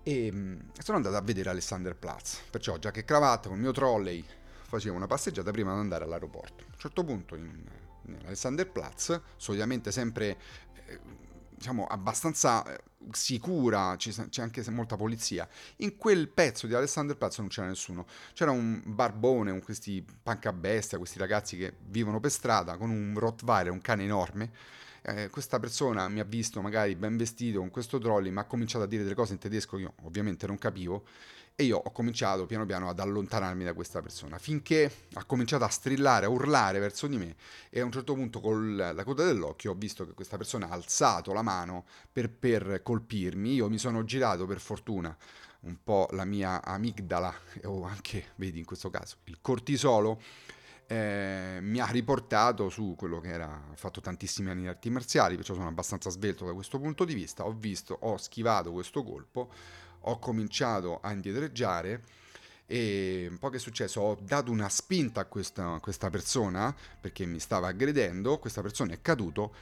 e 0.02 0.32
mh, 0.32 0.36
mm, 0.36 0.58
sono 0.78 0.96
andato 0.96 1.14
a 1.14 1.20
vedere 1.20 1.50
Alexanderplatz 1.50 2.44
perciò 2.50 2.78
già 2.78 2.90
che 2.90 3.04
cravatta 3.04 3.48
con 3.48 3.58
il 3.58 3.62
mio 3.62 3.72
trolley 3.72 4.24
facevo 4.66 4.96
una 4.96 5.06
passeggiata 5.06 5.50
prima 5.50 5.74
di 5.74 5.80
andare 5.80 6.04
all'aeroporto. 6.04 6.64
A 6.64 6.72
un 6.72 6.78
certo 6.78 7.04
punto 7.04 7.36
in, 7.36 7.62
in 8.06 8.18
Alexanderplatz 8.24 9.20
solitamente 9.36 9.92
sempre 9.92 10.38
eh, 10.86 10.98
diciamo 11.62 11.86
abbastanza 11.86 12.64
eh, 12.64 12.82
sicura, 13.12 13.94
c'è 13.96 14.42
anche 14.42 14.68
molta 14.70 14.96
polizia. 14.96 15.48
In 15.76 15.96
quel 15.96 16.28
pezzo 16.28 16.66
di 16.66 16.74
Alexanderplatz 16.74 17.38
non 17.38 17.46
c'era 17.46 17.68
nessuno. 17.68 18.04
C'era 18.32 18.50
un 18.50 18.82
barbone, 18.84 19.52
un, 19.52 19.62
questi 19.62 20.04
pancabestia, 20.22 20.98
questi 20.98 21.20
ragazzi 21.20 21.56
che 21.56 21.74
vivono 21.86 22.18
per 22.18 22.32
strada 22.32 22.76
con 22.76 22.90
un 22.90 23.14
Rottweiler, 23.16 23.70
un 23.70 23.80
cane 23.80 24.02
enorme. 24.02 24.50
Eh, 25.02 25.30
questa 25.30 25.60
persona 25.60 26.08
mi 26.08 26.18
ha 26.18 26.24
visto 26.24 26.60
magari 26.60 26.96
ben 26.96 27.16
vestito 27.16 27.60
con 27.60 27.70
questo 27.70 27.98
trolley, 27.98 28.32
ma 28.32 28.40
ha 28.40 28.46
cominciato 28.46 28.84
a 28.84 28.88
dire 28.88 29.04
delle 29.04 29.14
cose 29.14 29.32
in 29.32 29.38
tedesco 29.38 29.76
che 29.76 29.82
io 29.82 29.94
ovviamente 30.02 30.48
non 30.48 30.58
capivo 30.58 31.04
e 31.54 31.64
io 31.64 31.78
ho 31.78 31.90
cominciato 31.90 32.46
piano 32.46 32.66
piano 32.66 32.88
ad 32.88 32.98
allontanarmi 32.98 33.64
da 33.64 33.74
questa 33.74 34.00
persona, 34.00 34.38
finché 34.38 34.90
ha 35.14 35.24
cominciato 35.24 35.64
a 35.64 35.68
strillare, 35.68 36.26
a 36.26 36.28
urlare 36.28 36.78
verso 36.78 37.06
di 37.06 37.16
me 37.18 37.36
e 37.70 37.80
a 37.80 37.84
un 37.84 37.92
certo 37.92 38.14
punto 38.14 38.40
con 38.40 38.76
la 38.76 39.04
coda 39.04 39.24
dell'occhio 39.24 39.72
ho 39.72 39.74
visto 39.74 40.06
che 40.06 40.14
questa 40.14 40.36
persona 40.36 40.68
ha 40.68 40.72
alzato 40.72 41.32
la 41.32 41.42
mano 41.42 41.84
per, 42.10 42.30
per 42.30 42.80
colpirmi, 42.82 43.54
io 43.54 43.68
mi 43.68 43.78
sono 43.78 44.04
girato 44.04 44.46
per 44.46 44.60
fortuna 44.60 45.16
un 45.60 45.76
po' 45.82 46.08
la 46.12 46.24
mia 46.24 46.62
amigdala 46.64 47.32
o 47.64 47.84
anche, 47.84 48.30
vedi 48.36 48.58
in 48.58 48.64
questo 48.64 48.90
caso, 48.90 49.16
il 49.24 49.38
cortisolo 49.40 50.20
eh, 50.86 51.58
mi 51.62 51.78
ha 51.78 51.86
riportato 51.86 52.68
su 52.68 52.94
quello 52.96 53.20
che 53.20 53.28
era 53.28 53.68
ho 53.70 53.76
fatto 53.76 54.00
tantissimi 54.00 54.50
anni 54.50 54.62
di 54.62 54.68
arti 54.68 54.90
marziali, 54.90 55.36
perciò 55.36 55.54
sono 55.54 55.68
abbastanza 55.68 56.10
svelto 56.10 56.44
da 56.44 56.52
questo 56.52 56.78
punto 56.78 57.04
di 57.04 57.14
vista, 57.14 57.44
ho 57.46 57.52
visto, 57.52 57.96
ho 58.00 58.16
schivato 58.16 58.72
questo 58.72 59.02
colpo 59.02 59.50
ho 60.02 60.18
cominciato 60.18 61.00
a 61.00 61.12
indietreggiare 61.12 62.02
e 62.66 63.26
un 63.30 63.38
po' 63.38 63.50
che 63.50 63.56
è 63.56 63.60
successo? 63.60 64.00
Ho 64.00 64.18
dato 64.20 64.50
una 64.50 64.68
spinta 64.68 65.20
a 65.20 65.24
questa, 65.26 65.78
questa 65.80 66.08
persona 66.10 66.74
perché 67.00 67.26
mi 67.26 67.38
stava 67.38 67.68
aggredendo, 67.68 68.38
questa 68.38 68.62
persona 68.62 68.94
è 68.94 69.02
caduto, 69.02 69.54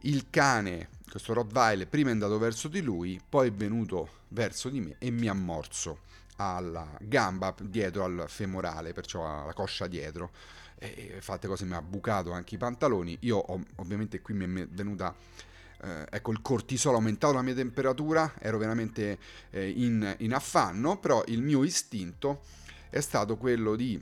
il 0.00 0.30
cane, 0.30 0.88
questo 1.10 1.32
Rottweiler, 1.32 1.88
prima 1.88 2.10
è 2.10 2.12
andato 2.12 2.38
verso 2.38 2.68
di 2.68 2.80
lui, 2.80 3.20
poi 3.28 3.48
è 3.48 3.52
venuto 3.52 4.08
verso 4.28 4.68
di 4.68 4.80
me 4.80 4.96
e 4.98 5.10
mi 5.10 5.28
ha 5.28 5.34
morso 5.34 6.00
alla 6.36 6.96
gamba 7.00 7.54
dietro 7.60 8.04
al 8.04 8.24
femorale, 8.28 8.92
perciò 8.92 9.42
alla 9.42 9.52
coscia 9.52 9.86
dietro. 9.86 10.30
E 10.78 11.16
fatte 11.20 11.48
cose 11.48 11.64
mi 11.64 11.72
ha 11.72 11.80
bucato 11.80 12.32
anche 12.32 12.56
i 12.56 12.58
pantaloni. 12.58 13.16
Io 13.20 13.38
ho, 13.38 13.62
ovviamente 13.76 14.20
qui 14.20 14.34
mi 14.34 14.60
è 14.60 14.66
venuta 14.66 15.14
eh, 15.82 16.06
ecco 16.10 16.30
il 16.32 16.40
cortisolo 16.42 16.94
ha 16.94 16.98
aumentato 16.98 17.34
la 17.34 17.42
mia 17.42 17.54
temperatura, 17.54 18.34
ero 18.38 18.58
veramente 18.58 19.18
eh, 19.50 19.68
in, 19.68 20.14
in 20.18 20.34
affanno, 20.34 20.98
però 20.98 21.22
il 21.26 21.42
mio 21.42 21.64
istinto 21.64 22.42
è 22.90 23.00
stato 23.00 23.36
quello 23.36 23.76
di 23.76 24.00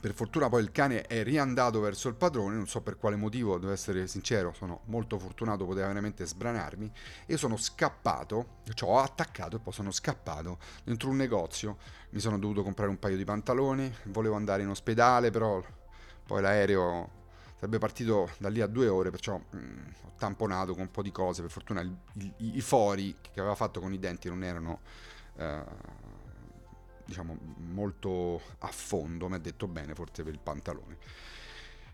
per 0.00 0.14
fortuna 0.14 0.48
poi 0.48 0.62
il 0.62 0.72
cane 0.72 1.02
è 1.02 1.22
riandato 1.22 1.78
verso 1.78 2.08
il 2.08 2.14
padrone, 2.14 2.56
non 2.56 2.66
so 2.66 2.80
per 2.80 2.96
quale 2.96 3.16
motivo, 3.16 3.58
devo 3.58 3.70
essere 3.70 4.06
sincero, 4.06 4.54
sono 4.54 4.80
molto 4.86 5.18
fortunato, 5.18 5.66
poteva 5.66 5.88
veramente 5.88 6.24
sbranarmi 6.24 6.90
e 7.26 7.36
sono 7.36 7.58
scappato, 7.58 8.60
cioè 8.72 8.88
ho 8.88 8.98
attaccato 8.98 9.56
e 9.56 9.58
poi 9.58 9.74
sono 9.74 9.90
scappato 9.90 10.58
dentro 10.84 11.10
un 11.10 11.16
negozio, 11.16 11.76
mi 12.10 12.20
sono 12.20 12.38
dovuto 12.38 12.62
comprare 12.62 12.88
un 12.88 12.98
paio 12.98 13.18
di 13.18 13.24
pantaloni, 13.24 13.94
volevo 14.04 14.36
andare 14.36 14.62
in 14.62 14.68
ospedale, 14.68 15.30
però 15.30 15.62
poi 16.24 16.40
l'aereo 16.40 17.18
sarebbe 17.60 17.76
partito 17.76 18.30
da 18.38 18.48
lì 18.48 18.62
a 18.62 18.66
due 18.66 18.88
ore, 18.88 19.10
perciò 19.10 19.36
mh, 19.36 19.58
mm, 19.58 19.86
ho 20.04 20.12
tamponato 20.16 20.72
con 20.72 20.80
un 20.80 20.90
po' 20.90 21.02
di 21.02 21.12
cose. 21.12 21.42
Per 21.42 21.50
fortuna 21.50 21.82
il, 21.82 21.94
il, 22.14 22.56
i 22.56 22.60
fori 22.62 23.14
che 23.20 23.38
aveva 23.38 23.54
fatto 23.54 23.80
con 23.80 23.92
i 23.92 23.98
denti 23.98 24.30
non 24.30 24.42
erano, 24.42 24.80
eh, 25.36 25.62
diciamo, 27.04 27.36
molto 27.58 28.40
a 28.60 28.68
fondo, 28.68 29.28
mi 29.28 29.34
ha 29.34 29.38
detto 29.38 29.68
bene, 29.68 29.94
forse 29.94 30.22
per 30.22 30.32
il 30.32 30.40
pantalone. 30.42 30.96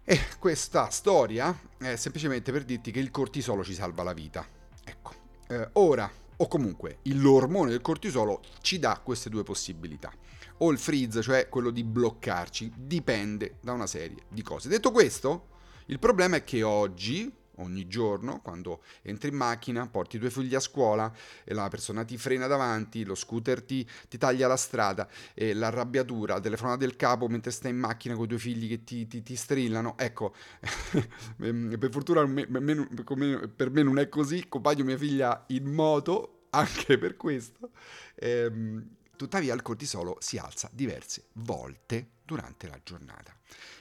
E 0.04 0.20
questa 0.38 0.88
storia 0.90 1.58
è 1.78 1.96
semplicemente 1.96 2.52
per 2.52 2.62
dirti 2.62 2.92
che 2.92 3.00
il 3.00 3.11
cortisolo 3.11 3.64
ci 3.64 3.75
salva 3.75 4.04
la 4.04 4.12
vita. 4.12 4.46
Ecco, 4.85 5.14
eh, 5.49 5.68
ora, 5.73 6.08
o 6.37 6.46
comunque 6.46 6.99
l'ormone 7.02 7.70
del 7.70 7.80
cortisolo 7.80 8.40
ci 8.61 8.78
dà 8.78 9.00
queste 9.02 9.30
due 9.30 9.42
possibilità. 9.42 10.12
O 10.58 10.70
il 10.70 10.78
freeze, 10.78 11.23
cioè 11.23 11.49
quello 11.49 11.70
di 11.70 11.82
bloccarci, 11.82 12.73
dipende 12.76 13.56
da 13.61 13.73
una 13.73 13.88
serie 13.88 14.18
di 14.28 14.42
cose. 14.42 14.68
Detto 14.68 14.92
questo, 14.92 15.54
il 15.87 15.99
problema 15.99 16.37
è 16.37 16.45
che 16.45 16.62
oggi, 16.62 17.33
ogni 17.57 17.87
giorno, 17.87 18.40
quando 18.40 18.83
entri 19.02 19.31
in 19.31 19.37
macchina, 19.37 19.87
porti 19.87 20.16
i 20.16 20.19
tuoi 20.19 20.31
figli 20.31 20.55
a 20.55 20.61
scuola 20.61 21.12
e 21.45 21.55
la 21.55 21.69
persona 21.69 22.05
ti 22.05 22.19
frena 22.19 22.47
davanti, 22.47 23.05
lo 23.05 23.14
scooter 23.14 23.62
ti, 23.62 23.87
ti 24.09 24.19
taglia 24.19 24.49
la 24.49 24.57
strada, 24.57 25.09
e 25.33 25.55
l'arrabbiatura, 25.55 26.35
la 26.35 26.40
telefonata 26.40 26.78
del 26.78 26.97
capo 26.97 27.28
mentre 27.28 27.50
stai 27.50 27.71
in 27.71 27.78
macchina 27.78 28.14
con 28.14 28.25
i 28.25 28.28
tuoi 28.28 28.40
figli 28.40 28.69
che 28.69 28.85
ti, 28.85 29.07
ti, 29.07 29.23
ti 29.23 29.37
strillano. 29.37 29.97
Ecco, 29.97 30.35
per 31.38 31.88
fortuna 31.90 32.26
per 32.26 33.71
me 33.71 33.83
non 33.83 33.99
è 33.99 34.09
così, 34.09 34.43
accompagno 34.45 34.85
mia 34.85 34.99
figlia 34.99 35.45
in 35.49 35.73
moto 35.73 36.47
anche 36.50 36.99
per 36.99 37.16
questo. 37.16 37.71
Ehm, 38.16 38.97
tuttavia 39.16 39.55
il 39.55 39.62
cortisolo 39.62 40.16
si 40.21 40.37
alza 40.37 40.69
diverse 40.73 41.28
volte 41.35 42.15
durante 42.26 42.68
la 42.68 42.78
giornata. 42.83 43.35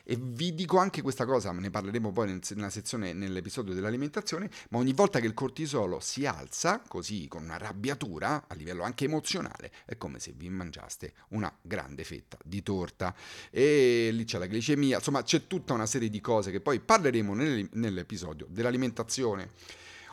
E 0.04 0.16
vi 0.20 0.54
dico 0.54 0.78
anche 0.78 1.02
questa 1.02 1.26
cosa, 1.26 1.52
ne 1.52 1.72
parleremo 1.72 2.12
poi 2.12 2.40
nella 2.54 2.70
sezione, 2.70 3.12
nell'episodio 3.14 3.74
dell'alimentazione, 3.74 4.50
ma 4.70 4.78
ogni 4.78 4.94
volta 4.94 5.20
che 5.20 5.26
il 5.26 5.34
cortisolo 5.34 6.00
si 6.00 6.28
alza, 6.28 6.82
così 6.88 7.28
con 7.28 7.44
una 7.44 7.58
rabbiatura 7.58 8.46
a 8.48 8.54
livello 8.54 8.84
anche 8.84 9.06
emozionale, 9.06 9.72
è 9.86 9.98
come 9.98 10.20
se 10.20 10.32
vi 10.34 10.48
mangiaste 10.50 11.14
una 11.30 11.52
grande 11.60 12.04
fetta 12.04 12.38
di 12.46 12.62
torta. 12.62 13.16
E 13.50 14.10
lì 14.12 14.24
c'è 14.24 14.38
la 14.38 14.46
glicemia, 14.46 14.98
insomma 14.98 15.24
c'è 15.24 15.48
tutta 15.48 15.74
una 15.74 15.88
serie 15.88 16.10
di 16.10 16.22
cose 16.22 16.52
che 16.52 16.62
poi 16.62 16.80
parleremo 16.80 17.34
nell'episodio 17.34 18.46
dell'alimentazione. 18.48 19.52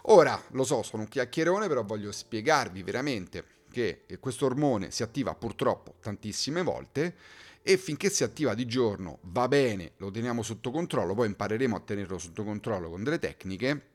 Ora, 0.07 0.43
lo 0.53 0.65
so, 0.65 0.83
sono 0.83 1.03
un 1.03 1.09
chiacchierone, 1.09 1.69
però 1.69 1.85
voglio 1.85 2.11
spiegarvi 2.11 2.83
veramente 2.83 3.45
che 3.71 4.05
questo 4.21 4.47
ormone 4.47 4.91
si 4.91 5.03
attiva 5.03 5.35
purtroppo 5.35 5.95
tantissime 6.01 6.63
volte 6.63 7.15
e 7.63 7.77
finché 7.77 8.11
si 8.11 8.25
attiva 8.25 8.55
di 8.55 8.67
giorno 8.67 9.19
va 9.23 9.47
bene, 9.49 9.93
lo 9.99 10.11
teniamo 10.11 10.43
sotto 10.43 10.71
controllo, 10.71 11.15
poi 11.15 11.29
impareremo 11.29 11.77
a 11.77 11.81
tenerlo 11.81 12.19
sotto 12.19 12.45
controllo 12.45 12.91
con 12.91 13.03
delle 13.03 13.19
tecniche 13.19 13.91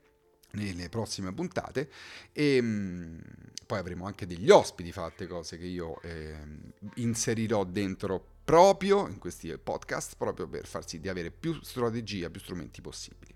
nelle 0.52 0.88
prossime 0.90 1.34
puntate 1.34 1.90
e 2.32 2.62
mh, 2.62 2.66
mm, 2.66 3.20
poi 3.66 3.78
avremo 3.80 4.06
anche 4.06 4.26
degli 4.26 4.50
ospiti 4.50 4.92
fatte 4.92 5.28
cose 5.28 5.58
che 5.58 5.66
io 5.66 6.02
eh, 6.02 6.38
inserirò 6.96 7.66
dentro 7.66 8.36
proprio 8.46 9.08
in 9.10 9.18
questi 9.18 9.56
podcast 9.58 10.16
proprio 10.16 10.48
per 10.48 10.66
far 10.66 10.88
sì 10.88 11.02
di 11.02 11.10
avere 11.10 11.32
più 11.32 11.60
strategia, 11.62 12.30
più 12.30 12.40
strumenti 12.40 12.80
possibili. 12.82 13.36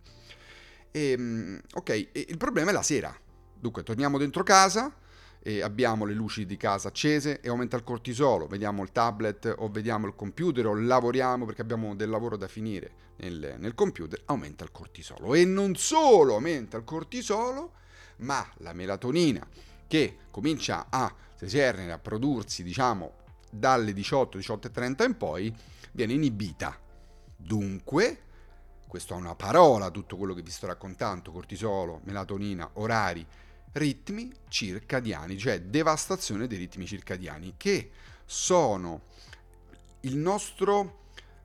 E, 0.90 1.18
mh, 1.18 1.62
ok, 1.74 1.90
e 1.90 2.26
il 2.30 2.38
problema 2.38 2.70
è 2.70 2.74
la 2.74 2.82
sera. 2.82 3.14
Dunque, 3.54 3.84
torniamo 3.84 4.18
dentro 4.18 4.44
casa, 4.44 4.96
e 5.44 5.62
abbiamo 5.62 6.06
le 6.06 6.14
luci 6.14 6.46
di 6.46 6.56
casa 6.56 6.90
accese 6.90 7.42
e 7.42 7.50
aumenta 7.50 7.76
il 7.76 7.84
cortisolo, 7.84 8.46
vediamo 8.46 8.84
il 8.84 8.92
tablet 8.92 9.56
o 9.58 9.70
vediamo 9.70 10.06
il 10.06 10.16
computer 10.16 10.68
o 10.68 10.76
lavoriamo 10.76 11.46
perché 11.46 11.62
abbiamo 11.62 11.96
del 11.96 12.10
lavoro 12.10 12.38
da 12.38 12.48
finire 12.48 12.92
nel, 13.18 13.56
nel 13.58 13.74
computer, 13.74 14.22
aumenta 14.26 14.64
il 14.64 14.72
cortisolo. 14.72 15.34
E 15.34 15.44
non 15.46 15.76
solo 15.76 16.36
aumenta 16.36 16.78
il 16.78 16.84
cortisolo, 16.84 17.74
ma 18.18 18.48
la 18.58 18.74
melatonina 18.74 19.48
che 19.88 20.18
comincia 20.30 20.88
a 20.90 21.14
a 21.44 21.98
prodursi, 21.98 22.62
diciamo, 22.62 23.14
dalle 23.50 23.94
18, 23.94 24.38
18.30 24.38 25.06
in 25.06 25.18
poi, 25.18 25.56
viene 25.92 26.14
inibita. 26.14 26.78
Dunque, 27.36 28.22
questo 28.88 29.16
ha 29.16 29.18
una 29.18 29.34
parola, 29.34 29.90
tutto 29.90 30.18
quello 30.18 30.36
che 30.36 30.44
vi 30.44 30.52
sto 30.52 30.68
raccontando, 30.68 31.32
cortisolo, 31.32 32.02
melatonina, 32.04 32.70
orari, 32.74 33.26
ritmi 33.74 34.32
circadiani, 34.48 35.38
cioè 35.38 35.62
devastazione 35.62 36.48
dei 36.48 36.58
ritmi 36.58 36.86
circadiani, 36.86 37.54
che 37.58 37.92
sono 38.26 39.02
il 40.02 40.18
nostro 40.18 41.00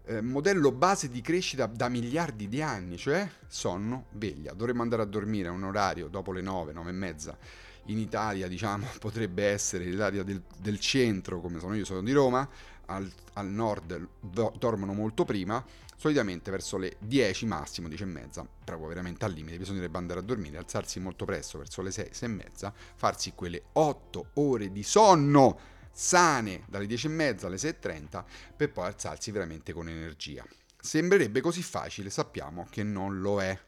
eh, 0.07 0.21
modello 0.21 0.73
base 0.73 1.11
di 1.11 1.21
crescita 1.21 1.67
da 1.67 1.89
miliardi 1.89 2.49
di 2.49 2.63
anni, 2.63 2.97
cioè 2.97 3.29
sonno, 3.49 4.07
veglia. 4.13 4.53
Dovremmo 4.53 4.83
andare 4.83 5.03
a 5.03 5.07
dormire 5.07 5.49
a 5.49 5.53
un 5.53 5.65
orario 5.65 6.09
dopo 6.09 6.33
le 6.33 6.43
9, 6.43 6.73
9 6.73 6.91
e 6.91 6.93
mezza. 6.93 7.39
In 7.87 7.99
Italia, 7.99 8.49
diciamo, 8.49 8.87
potrebbe 8.99 9.47
essere 9.47 9.91
l'area 9.93 10.23
del, 10.23 10.43
del 10.59 10.81
centro, 10.81 11.41
come 11.41 11.59
sono 11.59 11.75
io, 11.75 11.85
sono 11.85 12.03
di 12.03 12.13
Roma, 12.13 12.49
al, 12.87 13.11
al 13.35 13.47
nord 13.49 14.09
do, 14.21 14.53
dormono 14.59 14.93
molto 14.93 15.25
prima, 15.25 15.65
solitamente 15.97 16.51
verso 16.51 16.77
le 16.77 16.97
10 17.01 17.47
massimo, 17.47 17.89
10 17.89 18.03
e 18.03 18.07
mezza, 18.07 18.49
proprio 18.65 18.89
veramente 18.89 19.25
al 19.25 19.33
limite, 19.33 19.59
bisognerebbe 19.59 19.99
andare 19.99 20.21
a 20.21 20.23
dormire, 20.23 20.59
alzarsi 20.59 21.01
molto 21.01 21.25
presto 21.25 21.59
verso 21.59 21.83
le 21.83 21.91
6, 21.91 22.09
6 22.13 22.29
e 22.29 22.33
mezza, 22.33 22.75
farsi 22.95 23.33
quelle 23.35 23.65
8 23.73 24.31
ore 24.35 24.71
di 24.71 24.83
sonno 24.83 25.59
sane 25.91 26.65
dalle 26.69 26.87
10 26.87 27.07
e 27.07 27.11
mezza 27.11 27.47
alle 27.47 27.57
6.30 27.57 28.25
per 28.55 28.71
poi 28.71 28.87
alzarsi 28.87 29.31
veramente 29.31 29.73
con 29.73 29.89
energia. 29.89 30.45
Sembrerebbe 30.79 31.41
così 31.41 31.63
facile, 31.63 32.11
sappiamo 32.11 32.67
che 32.71 32.83
non 32.83 33.21
lo 33.21 33.41
è. 33.41 33.59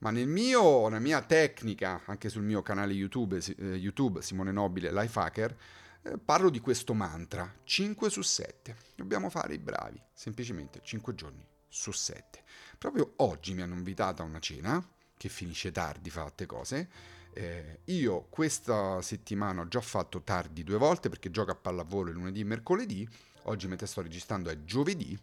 Ma 0.00 0.10
nel 0.10 0.28
mio, 0.28 0.84
nella 0.84 1.00
mia 1.00 1.22
tecnica, 1.22 2.02
anche 2.04 2.28
sul 2.28 2.42
mio 2.42 2.62
canale 2.62 2.92
YouTube, 2.92 3.38
eh, 3.38 3.64
YouTube 3.74 4.22
Simone 4.22 4.52
Nobile 4.52 4.92
Lifehacker, 4.92 5.56
eh, 6.02 6.18
parlo 6.18 6.50
di 6.50 6.60
questo 6.60 6.94
mantra, 6.94 7.52
5 7.64 8.10
su 8.10 8.22
7. 8.22 8.76
Dobbiamo 8.94 9.30
fare 9.30 9.54
i 9.54 9.58
bravi, 9.58 10.00
semplicemente 10.12 10.80
5 10.82 11.14
giorni 11.14 11.44
su 11.68 11.92
7. 11.92 12.42
Proprio 12.78 13.14
oggi 13.16 13.54
mi 13.54 13.62
hanno 13.62 13.74
invitato 13.74 14.22
a 14.22 14.24
una 14.24 14.40
cena, 14.40 14.82
che 15.16 15.28
finisce 15.28 15.72
tardi, 15.72 16.10
fatte 16.10 16.46
cose, 16.46 16.88
eh, 17.32 17.80
io 17.84 18.26
questa 18.30 19.00
settimana 19.02 19.60
ho 19.60 19.68
già 19.68 19.80
fatto 19.80 20.22
tardi 20.22 20.64
due 20.64 20.78
volte 20.78 21.08
perché 21.08 21.30
gioco 21.30 21.50
a 21.50 21.54
pallavolo 21.54 22.10
lunedì 22.10 22.40
e 22.40 22.44
mercoledì, 22.44 23.08
oggi 23.42 23.68
mentre 23.68 23.86
sto 23.86 24.02
registrando 24.02 24.50
è 24.50 24.64
giovedì, 24.64 25.18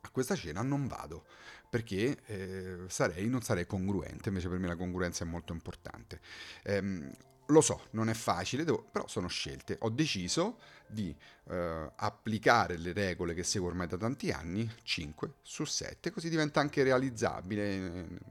a 0.00 0.10
questa 0.10 0.36
cena 0.36 0.62
non 0.62 0.86
vado 0.86 1.24
perché 1.68 2.16
eh, 2.26 2.76
sarei, 2.88 3.28
non 3.28 3.42
sarei 3.42 3.66
congruente, 3.66 4.28
invece 4.28 4.48
per 4.48 4.58
me 4.58 4.68
la 4.68 4.76
congruenza 4.76 5.24
è 5.24 5.26
molto 5.26 5.52
importante. 5.52 6.20
Eh, 6.62 7.10
lo 7.48 7.60
so, 7.60 7.86
non 7.90 8.08
è 8.08 8.14
facile, 8.14 8.64
devo, 8.64 8.86
però 8.90 9.06
sono 9.06 9.28
scelte. 9.28 9.76
Ho 9.80 9.90
deciso 9.90 10.58
di 10.86 11.14
eh, 11.48 11.90
applicare 11.96 12.76
le 12.76 12.92
regole 12.92 13.34
che 13.34 13.42
seguo 13.42 13.68
ormai 13.68 13.86
da 13.86 13.96
tanti 13.96 14.30
anni, 14.30 14.70
5 14.82 15.34
su 15.42 15.64
7, 15.64 16.10
così 16.10 16.28
diventa 16.28 16.60
anche 16.60 16.82
realizzabile. 16.82 17.78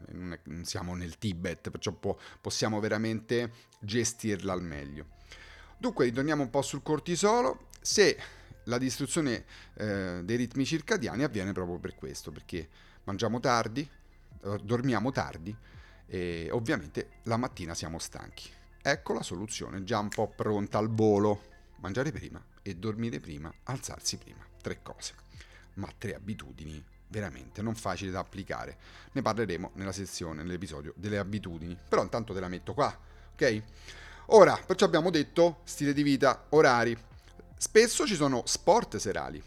Non, 0.09 0.33
è, 0.33 0.39
non 0.43 0.65
siamo 0.65 0.95
nel 0.95 1.17
Tibet, 1.17 1.69
perciò 1.69 1.91
po- 1.91 2.19
possiamo 2.41 2.79
veramente 2.79 3.51
gestirla 3.79 4.53
al 4.53 4.61
meglio. 4.63 5.07
Dunque, 5.77 6.05
ritorniamo 6.05 6.43
un 6.43 6.49
po' 6.49 6.61
sul 6.61 6.81
cortisolo. 6.81 7.67
Se 7.81 8.17
la 8.65 8.77
distruzione 8.77 9.45
eh, 9.75 10.21
dei 10.23 10.37
ritmi 10.37 10.65
circadiani 10.65 11.23
avviene 11.23 11.51
proprio 11.51 11.79
per 11.79 11.95
questo, 11.95 12.31
perché 12.31 12.67
mangiamo 13.03 13.39
tardi, 13.39 13.87
eh, 14.43 14.59
dormiamo 14.63 15.11
tardi 15.11 15.55
e 16.07 16.49
ovviamente 16.51 17.19
la 17.23 17.37
mattina 17.37 17.73
siamo 17.73 17.99
stanchi. 17.99 18.49
Ecco 18.87 19.13
la 19.13 19.23
soluzione, 19.23 19.83
già 19.83 19.97
un 19.97 20.09
po' 20.09 20.27
pronta 20.27 20.77
al 20.77 20.91
volo. 20.91 21.41
Mangiare 21.77 22.11
prima 22.11 22.39
e 22.61 22.75
dormire 22.75 23.19
prima, 23.19 23.51
alzarsi 23.63 24.17
prima. 24.17 24.45
Tre 24.61 24.83
cose. 24.83 25.15
Ma 25.73 25.91
tre 25.97 26.13
abitudini 26.13 26.85
veramente 27.07 27.63
non 27.63 27.73
facili 27.73 28.11
da 28.11 28.19
applicare. 28.19 28.77
Ne 29.13 29.23
parleremo 29.23 29.71
nella 29.73 29.91
sezione, 29.91 30.43
nell'episodio 30.43 30.93
delle 30.97 31.17
abitudini. 31.17 31.75
Però 31.89 32.03
intanto 32.03 32.31
te 32.31 32.39
la 32.39 32.47
metto 32.47 32.75
qua, 32.75 32.95
ok? 33.33 33.63
Ora, 34.27 34.55
perciò 34.63 34.85
abbiamo 34.85 35.09
detto 35.09 35.61
stile 35.63 35.91
di 35.91 36.03
vita, 36.03 36.45
orari. 36.49 36.95
Spesso 37.57 38.05
ci 38.05 38.13
sono 38.13 38.43
sport 38.45 38.97
serali. 38.97 39.41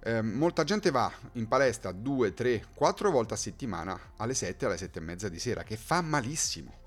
Eh, 0.00 0.22
molta 0.22 0.64
gente 0.64 0.90
va 0.90 1.08
in 1.34 1.46
palestra 1.46 1.92
2, 1.92 2.34
3, 2.34 2.66
4 2.74 3.12
volte 3.12 3.34
a 3.34 3.36
settimana 3.36 3.96
alle 4.16 4.34
7 4.34 4.66
alle 4.66 4.76
7 4.76 4.98
e 4.98 5.02
mezza 5.02 5.28
di 5.28 5.38
sera, 5.38 5.62
che 5.62 5.76
fa 5.76 6.00
malissimo 6.00 6.86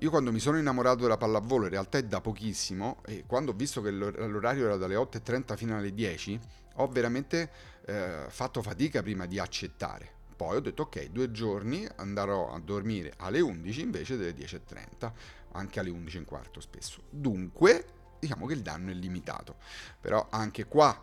io 0.00 0.10
quando 0.10 0.30
mi 0.30 0.38
sono 0.38 0.58
innamorato 0.58 1.02
della 1.02 1.16
pallavolo, 1.16 1.64
in 1.64 1.70
realtà 1.70 1.98
è 1.98 2.04
da 2.04 2.20
pochissimo, 2.20 2.98
e 3.04 3.24
quando 3.26 3.50
ho 3.50 3.54
visto 3.54 3.80
che 3.82 3.90
l'orario 3.90 4.66
era 4.66 4.76
dalle 4.76 4.94
8.30 4.94 5.56
fino 5.56 5.76
alle 5.76 5.92
10, 5.92 6.40
ho 6.76 6.86
veramente 6.86 7.50
eh, 7.84 8.26
fatto 8.28 8.62
fatica 8.62 9.02
prima 9.02 9.26
di 9.26 9.40
accettare. 9.40 10.16
Poi 10.36 10.56
ho 10.56 10.60
detto 10.60 10.82
ok, 10.82 11.06
due 11.06 11.32
giorni 11.32 11.84
andrò 11.96 12.52
a 12.52 12.60
dormire 12.60 13.14
alle 13.16 13.40
11 13.40 13.80
invece 13.80 14.16
delle 14.16 14.36
10.30, 14.36 15.10
anche 15.52 15.80
alle 15.80 15.90
11.15 15.90 16.58
spesso. 16.60 17.02
Dunque, 17.10 17.84
diciamo 18.20 18.46
che 18.46 18.54
il 18.54 18.62
danno 18.62 18.92
è 18.92 18.94
limitato. 18.94 19.56
Però 20.00 20.28
anche 20.30 20.66
qua, 20.66 20.96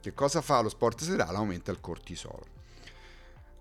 che 0.00 0.12
cosa 0.12 0.40
fa 0.40 0.60
lo 0.60 0.68
sport 0.68 1.02
serale? 1.02 1.36
Aumenta 1.36 1.70
il 1.70 1.80
cortisolo. 1.80 2.58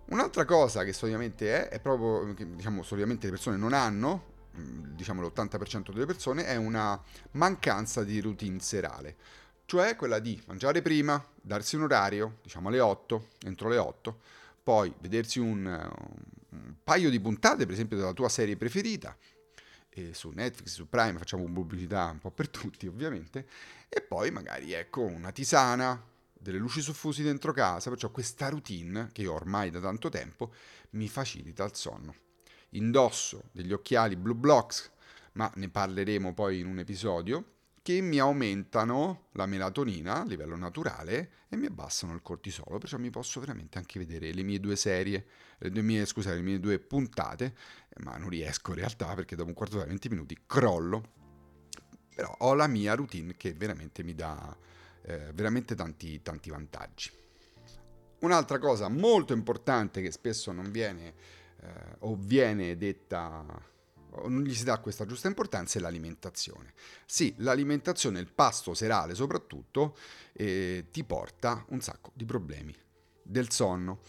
Un'altra 0.05 0.45
cosa 0.45 0.83
che 0.83 0.93
solitamente 0.93 1.67
è, 1.67 1.69
è 1.69 1.79
proprio, 1.79 2.33
che 2.33 2.55
diciamo 2.55 2.81
solitamente 2.81 3.27
le 3.27 3.33
persone 3.33 3.57
non 3.57 3.73
hanno, 3.73 4.28
diciamo 4.51 5.21
l'80% 5.21 5.91
delle 5.91 6.05
persone, 6.05 6.45
è 6.45 6.55
una 6.55 7.01
mancanza 7.31 8.03
di 8.03 8.19
routine 8.19 8.59
serale. 8.59 9.15
Cioè 9.65 9.95
quella 9.95 10.19
di 10.19 10.41
mangiare 10.47 10.81
prima, 10.81 11.23
darsi 11.41 11.75
un 11.75 11.83
orario, 11.83 12.37
diciamo 12.41 12.69
alle 12.69 12.79
8, 12.79 13.27
entro 13.45 13.69
le 13.69 13.77
8, 13.77 14.19
poi 14.63 14.93
vedersi 14.99 15.39
un, 15.39 15.65
un 16.49 16.75
paio 16.83 17.09
di 17.09 17.19
puntate, 17.19 17.65
per 17.65 17.73
esempio, 17.73 17.97
della 17.97 18.13
tua 18.13 18.29
serie 18.29 18.57
preferita, 18.57 19.15
su 20.11 20.29
Netflix, 20.29 20.69
su 20.69 20.87
Prime, 20.87 21.17
facciamo 21.17 21.43
pubblicità 21.51 22.05
un 22.05 22.19
po' 22.19 22.31
per 22.31 22.47
tutti 22.47 22.87
ovviamente, 22.87 23.45
e 23.89 24.01
poi 24.01 24.31
magari 24.31 24.71
ecco 24.71 25.01
una 25.01 25.31
tisana, 25.31 26.01
delle 26.31 26.57
luci 26.57 26.81
soffusi 26.81 27.21
dentro 27.21 27.51
casa, 27.51 27.89
perciò 27.89 28.09
questa 28.09 28.47
routine 28.47 29.09
che 29.11 29.23
io 29.23 29.33
ormai 29.33 29.69
da 29.69 29.81
tanto 29.81 30.07
tempo 30.07 30.53
mi 30.91 31.09
facilita 31.09 31.65
il 31.65 31.75
sonno 31.75 32.15
indosso 32.71 33.43
degli 33.51 33.73
occhiali 33.73 34.15
Blue 34.15 34.35
Blocks, 34.35 34.91
ma 35.33 35.51
ne 35.55 35.69
parleremo 35.69 36.33
poi 36.33 36.59
in 36.59 36.67
un 36.67 36.79
episodio, 36.79 37.57
che 37.81 38.01
mi 38.01 38.19
aumentano 38.19 39.29
la 39.31 39.45
melatonina 39.45 40.21
a 40.21 40.25
livello 40.25 40.55
naturale 40.55 41.31
e 41.49 41.55
mi 41.55 41.65
abbassano 41.65 42.13
il 42.13 42.21
cortisolo, 42.21 42.77
perciò 42.77 42.97
mi 42.97 43.09
posso 43.09 43.39
veramente 43.39 43.77
anche 43.77 43.97
vedere 43.97 44.31
le 44.31 44.43
mie 44.43 44.59
due 44.59 44.75
serie, 44.75 45.25
le 45.57 45.81
mie, 45.81 46.05
scusate, 46.05 46.35
le 46.35 46.41
mie 46.41 46.59
due 46.59 46.77
puntate, 46.79 47.55
ma 48.01 48.17
non 48.17 48.29
riesco 48.29 48.71
in 48.71 48.77
realtà 48.77 49.13
perché 49.15 49.35
dopo 49.35 49.49
un 49.49 49.55
quarto 49.55 49.77
d'ora, 49.77 49.87
20 49.87 50.09
minuti 50.09 50.37
crollo. 50.45 51.17
Però 52.13 52.35
ho 52.39 52.53
la 52.53 52.67
mia 52.67 52.93
routine 52.95 53.33
che 53.35 53.53
veramente 53.53 54.03
mi 54.03 54.13
dà 54.13 54.55
eh, 55.03 55.31
veramente 55.33 55.73
tanti, 55.73 56.21
tanti 56.21 56.49
vantaggi. 56.49 57.09
Un'altra 58.19 58.59
cosa 58.59 58.89
molto 58.89 59.33
importante 59.33 60.01
che 60.01 60.11
spesso 60.11 60.51
non 60.51 60.69
viene 60.69 61.13
eh, 61.61 61.95
o 61.99 62.15
viene 62.15 62.77
detta 62.77 63.67
non 64.27 64.43
gli 64.43 64.53
si 64.53 64.63
dà 64.63 64.79
questa 64.79 65.05
giusta 65.05 65.27
importanza 65.27 65.77
è 65.77 65.81
l'alimentazione. 65.81 66.73
Sì, 67.05 67.33
l'alimentazione, 67.37 68.19
il 68.19 68.31
pasto 68.31 68.73
serale 68.73 69.15
soprattutto, 69.15 69.95
eh, 70.33 70.87
ti 70.91 71.03
porta 71.03 71.63
un 71.69 71.81
sacco 71.81 72.11
di 72.13 72.25
problemi 72.25 72.75
del 73.21 73.51
sonno. 73.51 73.99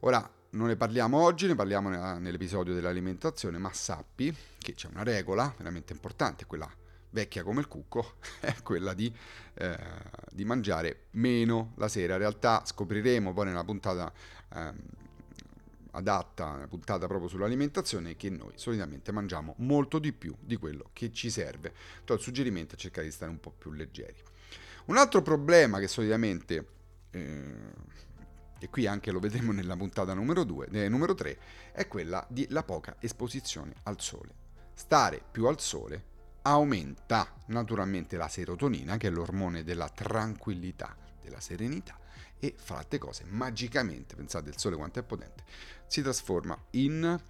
Ora, 0.00 0.28
non 0.50 0.68
ne 0.68 0.76
parliamo 0.76 1.20
oggi, 1.20 1.46
ne 1.46 1.54
parliamo 1.54 1.90
nell'episodio 2.18 2.74
dell'alimentazione, 2.74 3.58
ma 3.58 3.72
sappi 3.72 4.34
che 4.58 4.74
c'è 4.74 4.88
una 4.88 5.02
regola 5.02 5.52
veramente 5.56 5.92
importante, 5.92 6.46
quella 6.46 6.70
vecchia 7.10 7.42
come 7.42 7.60
il 7.60 7.68
cucco, 7.68 8.14
è 8.40 8.54
quella 8.62 8.94
di, 8.94 9.12
eh, 9.54 9.78
di 10.30 10.44
mangiare 10.44 11.06
meno 11.12 11.72
la 11.76 11.88
sera. 11.88 12.14
In 12.14 12.20
realtà 12.20 12.62
scopriremo 12.64 13.32
poi 13.32 13.46
nella 13.46 13.64
puntata... 13.64 14.12
Eh, 14.54 15.08
adatta, 15.92 16.66
puntata 16.68 17.06
proprio 17.06 17.28
sull'alimentazione, 17.28 18.16
che 18.16 18.30
noi 18.30 18.52
solitamente 18.56 19.12
mangiamo 19.12 19.54
molto 19.58 19.98
di 19.98 20.12
più 20.12 20.34
di 20.40 20.56
quello 20.56 20.90
che 20.92 21.12
ci 21.12 21.30
serve. 21.30 21.72
Però 22.04 22.14
il 22.14 22.20
suggerimento 22.20 22.74
è 22.74 22.78
cercare 22.78 23.06
di 23.06 23.12
stare 23.12 23.30
un 23.30 23.40
po' 23.40 23.50
più 23.50 23.72
leggeri. 23.72 24.22
Un 24.86 24.96
altro 24.96 25.22
problema 25.22 25.78
che 25.78 25.88
solitamente, 25.88 26.66
eh, 27.10 27.54
e 28.58 28.68
qui 28.68 28.86
anche 28.86 29.10
lo 29.10 29.20
vedremo 29.20 29.52
nella 29.52 29.76
puntata 29.76 30.14
numero 30.14 30.44
2, 30.44 30.68
eh, 30.72 30.88
numero 30.88 31.14
3, 31.14 31.38
è 31.72 31.86
quella 31.86 32.26
della 32.28 32.62
poca 32.62 32.96
esposizione 32.98 33.74
al 33.84 34.00
sole. 34.00 34.34
Stare 34.74 35.22
più 35.30 35.46
al 35.46 35.60
sole 35.60 36.08
aumenta 36.42 37.34
naturalmente 37.46 38.16
la 38.16 38.28
serotonina, 38.28 38.96
che 38.96 39.08
è 39.08 39.10
l'ormone 39.10 39.62
della 39.62 39.88
tranquillità, 39.88 40.96
della 41.22 41.40
serenità, 41.40 41.98
e 42.40 42.54
fra 42.56 42.78
altre 42.78 42.98
cose, 42.98 43.24
magicamente, 43.28 44.16
pensate 44.16 44.48
il 44.48 44.58
sole 44.58 44.74
quanto 44.74 44.98
è 44.98 45.02
potente, 45.02 45.44
si 45.86 46.02
trasforma 46.02 46.58
in 46.70 47.20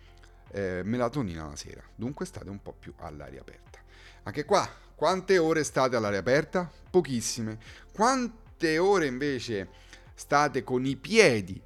eh, 0.52 0.82
melatonina 0.84 1.46
la 1.46 1.56
sera. 1.56 1.82
Dunque 1.94 2.24
state 2.24 2.48
un 2.48 2.62
po' 2.62 2.72
più 2.72 2.94
all'aria 2.98 3.40
aperta. 3.40 3.80
Anche 4.22 4.44
qua, 4.44 4.68
quante 4.94 5.38
ore 5.38 5.64
state 5.64 5.96
all'aria 5.96 6.20
aperta? 6.20 6.70
Pochissime. 6.90 7.58
Quante 7.92 8.78
ore 8.78 9.06
invece 9.06 9.68
state 10.14 10.62
con 10.62 10.86
i 10.86 10.96
piedi 10.96 11.60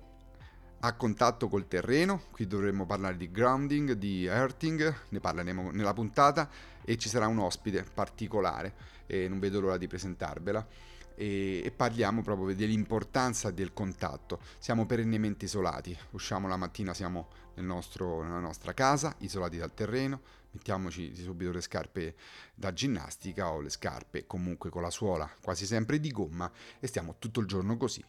a 0.80 0.92
contatto 0.94 1.48
col 1.48 1.66
terreno, 1.66 2.24
qui 2.30 2.46
dovremmo 2.46 2.84
parlare 2.86 3.16
di 3.16 3.30
grounding, 3.30 3.92
di 3.92 4.26
earthing, 4.26 4.94
ne 5.08 5.20
parleremo 5.20 5.70
nella 5.70 5.94
puntata 5.94 6.48
e 6.82 6.98
ci 6.98 7.08
sarà 7.08 7.26
un 7.26 7.38
ospite 7.38 7.84
particolare 7.84 8.74
e 9.06 9.28
non 9.28 9.38
vedo 9.38 9.60
l'ora 9.60 9.78
di 9.78 9.86
presentarvela 9.86 10.66
e, 11.14 11.62
e 11.64 11.70
parliamo 11.70 12.22
proprio 12.22 12.54
dell'importanza 12.54 13.50
del 13.50 13.72
contatto. 13.72 14.40
Siamo 14.58 14.86
perennemente 14.86 15.44
isolati, 15.44 15.96
usciamo 16.10 16.48
la 16.48 16.56
mattina, 16.56 16.94
siamo 16.94 17.28
nel 17.54 17.64
nostro, 17.64 18.22
nella 18.22 18.40
nostra 18.40 18.72
casa, 18.74 19.14
isolati 19.18 19.56
dal 19.56 19.74
terreno, 19.74 20.20
mettiamoci 20.50 21.14
subito 21.16 21.52
le 21.52 21.60
scarpe 21.60 22.14
da 22.54 22.72
ginnastica 22.72 23.50
o 23.50 23.60
le 23.60 23.70
scarpe 23.70 24.26
comunque 24.26 24.70
con 24.70 24.82
la 24.82 24.90
suola 24.90 25.28
quasi 25.42 25.66
sempre 25.66 25.98
di 25.98 26.10
gomma 26.10 26.50
e 26.78 26.86
stiamo 26.86 27.16
tutto 27.18 27.40
il 27.40 27.46
giorno 27.46 27.76
così, 27.76 28.04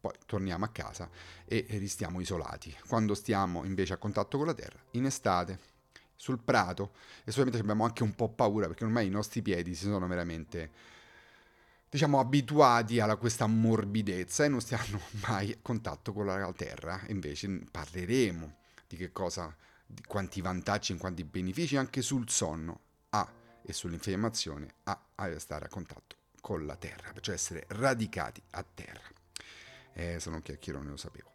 poi 0.00 0.12
torniamo 0.26 0.64
a 0.64 0.68
casa 0.68 1.08
e 1.44 1.66
restiamo 1.68 2.20
isolati. 2.20 2.74
Quando 2.88 3.14
stiamo 3.14 3.64
invece 3.64 3.94
a 3.94 3.98
contatto 3.98 4.38
con 4.38 4.46
la 4.46 4.54
terra, 4.54 4.78
in 4.92 5.04
estate, 5.04 5.58
sul 6.16 6.38
prato, 6.38 6.92
e 7.24 7.30
solamente 7.30 7.58
abbiamo 7.58 7.84
anche 7.84 8.02
un 8.02 8.14
po' 8.14 8.28
paura 8.28 8.66
perché 8.66 8.84
ormai 8.84 9.06
i 9.06 9.10
nostri 9.10 9.40
piedi 9.40 9.74
si 9.74 9.84
sono 9.84 10.06
veramente, 10.06 10.70
diciamo, 11.90 12.20
abituati 12.20 13.00
a 13.00 13.16
questa 13.16 13.46
morbidezza 13.46 14.44
e 14.44 14.48
non 14.48 14.60
stiamo 14.60 15.00
mai 15.26 15.50
a 15.50 15.56
contatto 15.60 16.12
con 16.12 16.24
la 16.24 16.52
terra. 16.52 17.02
Invece 17.08 17.48
parleremo 17.70 18.56
di 18.86 18.96
che 18.96 19.10
cosa, 19.12 19.54
di 19.84 20.02
quanti 20.06 20.40
vantaggi 20.40 20.92
e 20.92 20.96
quanti 20.96 21.24
benefici 21.24 21.76
anche 21.76 22.00
sul 22.00 22.30
sonno 22.30 22.80
ha 23.10 23.28
e 23.62 23.72
sull'infiammazione 23.72 24.74
ha 24.84 25.00
a 25.16 25.38
stare 25.38 25.66
a 25.66 25.68
contatto 25.68 26.16
con 26.40 26.64
la 26.64 26.76
terra, 26.76 27.12
cioè 27.20 27.34
essere 27.34 27.66
radicati 27.68 28.40
a 28.50 28.64
terra. 28.72 29.08
Eh, 29.92 30.20
se 30.20 30.30
non 30.30 30.40
chiacchierone 30.40 30.88
lo 30.88 30.96
sapevo. 30.96 31.32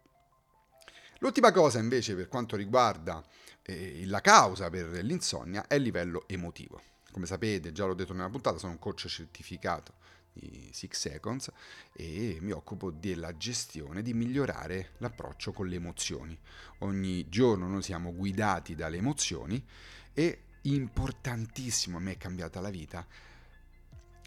L'ultima 1.18 1.52
cosa 1.52 1.78
invece 1.78 2.14
per 2.14 2.28
quanto 2.28 2.56
riguarda 2.56 3.24
eh, 3.62 4.02
la 4.06 4.20
causa 4.20 4.68
per 4.70 4.88
l'insonnia 5.04 5.66
è 5.66 5.74
il 5.74 5.82
livello 5.82 6.24
emotivo. 6.26 6.82
Come 7.12 7.26
sapete, 7.26 7.72
già 7.72 7.84
l'ho 7.84 7.94
detto 7.94 8.12
nella 8.12 8.28
puntata, 8.28 8.58
sono 8.58 8.72
un 8.72 8.78
coach 8.78 9.06
certificato 9.06 9.94
di 10.38 10.70
Six 10.72 10.98
Seconds 10.98 11.50
e 11.92 12.38
mi 12.40 12.52
occupo 12.52 12.90
della 12.90 13.36
gestione, 13.36 14.02
di 14.02 14.14
migliorare 14.14 14.92
l'approccio 14.98 15.52
con 15.52 15.66
le 15.66 15.76
emozioni. 15.76 16.38
Ogni 16.78 17.28
giorno 17.28 17.66
noi 17.66 17.82
siamo 17.82 18.14
guidati 18.14 18.74
dalle 18.74 18.98
emozioni 18.98 19.64
e 20.12 20.40
importantissimo, 20.62 21.96
a 21.96 22.00
me 22.00 22.12
è 22.12 22.16
cambiata 22.18 22.60
la 22.60 22.70
vita, 22.70 23.06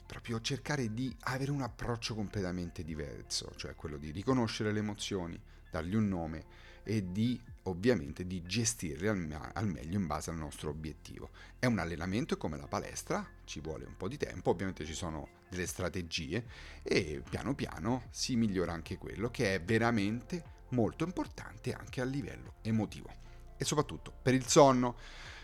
proprio 0.05 0.41
cercare 0.41 0.91
di 0.93 1.15
avere 1.21 1.51
un 1.51 1.61
approccio 1.61 2.15
completamente 2.15 2.83
diverso, 2.83 3.53
cioè 3.55 3.75
quello 3.75 3.97
di 3.97 4.09
riconoscere 4.11 4.71
le 4.71 4.79
emozioni, 4.79 5.39
dargli 5.69 5.93
un 5.93 6.07
nome 6.07 6.45
e 6.83 7.11
di 7.11 7.39
ovviamente 7.63 8.25
di 8.25 8.41
gestirle 8.43 9.09
al, 9.09 9.51
al, 9.53 9.67
meglio 9.67 9.99
in 9.99 10.07
base 10.07 10.31
al 10.31 10.37
nostro 10.37 10.71
obiettivo. 10.71 11.29
È 11.59 11.67
un 11.67 11.77
allenamento 11.77 12.37
come 12.37 12.57
la 12.57 12.67
palestra, 12.67 13.23
ci 13.49 13.61
vuole 13.61 13.83
un 13.83 13.97
po' 13.97 14.07
di 14.07 14.15
tempo, 14.15 14.51
ovviamente 14.51 14.85
ci 14.85 14.93
sono 14.93 15.27
delle 15.49 15.65
strategie 15.65 16.45
e 16.83 17.23
piano 17.27 17.55
piano 17.55 18.03
si 18.11 18.35
migliora 18.35 18.73
anche 18.73 18.99
quello 18.99 19.31
che 19.31 19.55
è 19.55 19.61
veramente 19.61 20.57
molto 20.69 21.03
importante 21.03 21.73
anche 21.73 21.99
a 21.99 22.03
livello 22.03 22.57
emotivo 22.61 23.09
e 23.57 23.65
soprattutto 23.65 24.13
per 24.21 24.35
il 24.35 24.45
sonno. 24.45 24.95